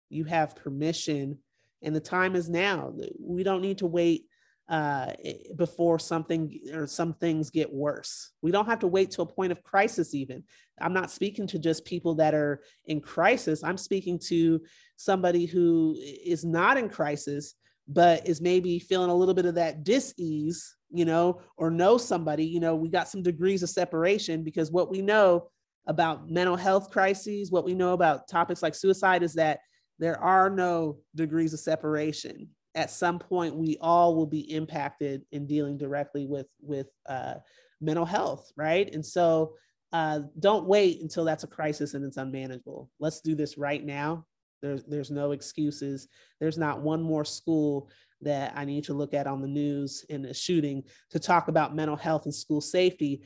[0.09, 1.39] You have permission.
[1.81, 2.93] And the time is now.
[3.19, 4.25] We don't need to wait
[4.69, 5.13] uh,
[5.55, 8.31] before something or some things get worse.
[8.41, 10.43] We don't have to wait to a point of crisis, even.
[10.81, 13.63] I'm not speaking to just people that are in crisis.
[13.63, 14.61] I'm speaking to
[14.97, 17.55] somebody who is not in crisis,
[17.87, 22.45] but is maybe feeling a little bit of that dis-ease, you know, or know somebody,
[22.45, 25.49] you know, we got some degrees of separation because what we know
[25.87, 29.59] about mental health crises, what we know about topics like suicide is that
[29.99, 35.47] there are no degrees of separation at some point we all will be impacted in
[35.47, 37.35] dealing directly with with uh,
[37.81, 38.93] mental health right?
[38.93, 39.55] And so
[39.93, 42.89] uh, don't wait until that's a crisis and it's unmanageable.
[42.99, 44.25] Let's do this right now.
[44.61, 46.07] There's there's no excuses.
[46.39, 47.89] There's not one more school
[48.19, 51.75] that i need to look at on the news in a shooting to talk about
[51.75, 53.21] mental health and school safety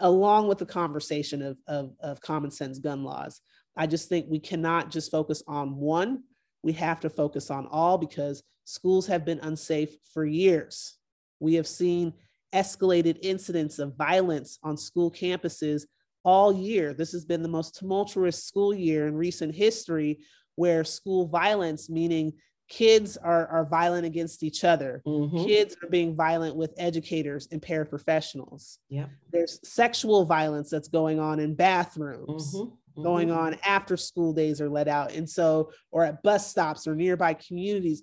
[0.00, 3.40] along with the conversation of, of, of common sense gun laws.
[3.76, 6.22] I just think we cannot just focus on one.
[6.62, 10.98] We have to focus on all because schools have been unsafe for years.
[11.40, 12.12] We have seen
[12.54, 15.84] escalated incidents of violence on school campuses
[16.24, 16.92] all year.
[16.92, 20.18] This has been the most tumultuous school year in recent history
[20.56, 22.32] where school violence, meaning
[22.68, 25.44] kids are, are violent against each other, mm-hmm.
[25.44, 28.78] kids are being violent with educators and paraprofessionals.
[28.88, 29.06] Yeah.
[29.30, 32.54] There's sexual violence that's going on in bathrooms.
[32.54, 33.38] Mm-hmm going mm-hmm.
[33.38, 35.12] on after school days are let out.
[35.12, 38.02] And so, or at bus stops or nearby communities,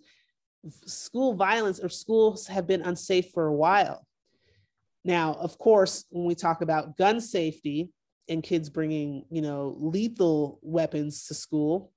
[0.85, 4.05] school violence or schools have been unsafe for a while.
[5.03, 7.89] Now, of course, when we talk about gun safety
[8.29, 11.91] and kids bringing, you know, lethal weapons to school,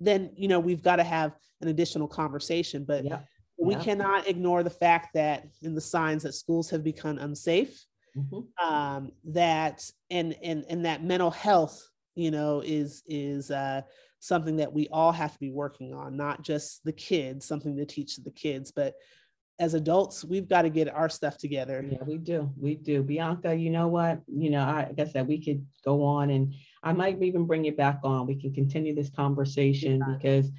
[0.00, 2.84] then you know we've got to have an additional conversation.
[2.84, 3.20] But yeah.
[3.58, 3.82] we yeah.
[3.82, 7.84] cannot ignore the fact that in the signs that schools have become unsafe,
[8.16, 8.64] mm-hmm.
[8.64, 13.82] um, that and and and that mental health, you know, is is uh,
[14.26, 17.86] something that we all have to be working on, not just the kids, something to
[17.86, 18.94] teach the kids, but
[19.58, 21.84] as adults, we've got to get our stuff together.
[21.88, 22.52] Yeah, we do.
[22.58, 23.02] We do.
[23.02, 24.20] Bianca, you know what?
[24.26, 27.64] You know, I, like I said, we could go on and I might even bring
[27.64, 28.26] you back on.
[28.26, 30.14] We can continue this conversation yeah.
[30.14, 30.50] because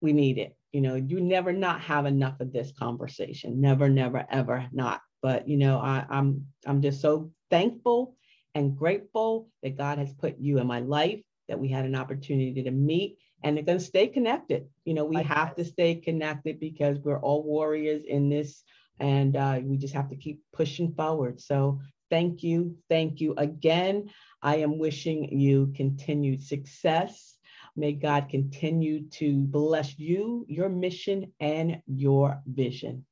[0.00, 0.56] we need it.
[0.72, 3.60] You know, you never not have enough of this conversation.
[3.60, 5.00] Never, never, ever not.
[5.22, 8.16] But you know, I, I'm I'm just so thankful
[8.54, 12.62] and grateful that God has put you in my life, that we had an opportunity
[12.62, 14.66] to meet and they're going to stay connected.
[14.84, 18.64] You know, we have to stay connected because we're all warriors in this,
[18.98, 21.40] and uh, we just have to keep pushing forward.
[21.40, 21.80] So,
[22.10, 24.08] thank you, thank you again.
[24.40, 27.36] I am wishing you continued success.
[27.76, 33.04] May God continue to bless you, your mission, and your vision.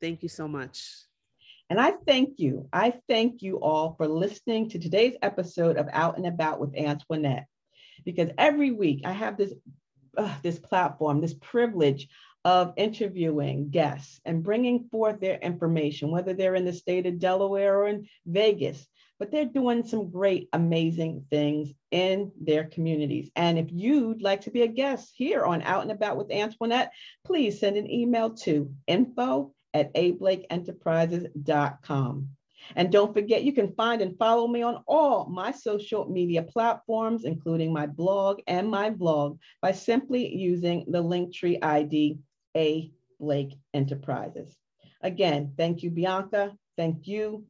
[0.00, 0.84] Thank you so much.
[1.70, 2.68] And I thank you.
[2.72, 7.46] I thank you all for listening to today's episode of Out and About with Antoinette
[8.04, 9.52] because every week I have this
[10.16, 12.08] uh, this platform, this privilege
[12.44, 17.80] of interviewing guests and bringing forth their information, whether they're in the state of Delaware
[17.80, 18.86] or in Vegas.
[19.18, 23.30] But they're doing some great, amazing things in their communities.
[23.36, 26.92] And if you'd like to be a guest here on Out and About with Antoinette,
[27.24, 32.28] please send an email to info at ablakeenterprises.com.
[32.76, 37.24] And don't forget, you can find and follow me on all my social media platforms,
[37.24, 42.18] including my blog and my vlog, by simply using the Linktree ID
[42.56, 42.90] A
[43.20, 44.56] Blake Enterprises.
[45.02, 46.56] Again, thank you, Bianca.
[46.76, 47.44] Thank you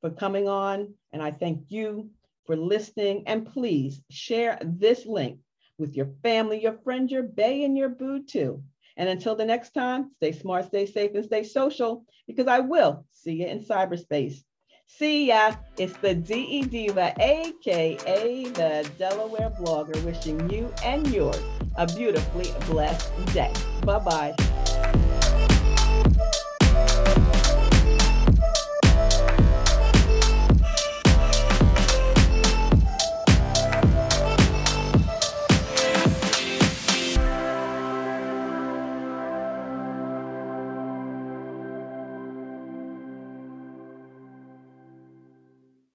[0.00, 0.94] for coming on.
[1.12, 2.10] And I thank you
[2.46, 3.24] for listening.
[3.26, 5.38] And please share this link
[5.78, 8.62] with your family, your friends, your bay, and your boo too.
[8.96, 13.04] And until the next time, stay smart, stay safe, and stay social because I will
[13.12, 14.42] see you in cyberspace.
[14.86, 15.52] See ya.
[15.76, 21.40] It's the DE Diva, aka the Delaware blogger, wishing you and yours
[21.76, 23.52] a beautifully blessed day.
[23.84, 24.55] Bye bye.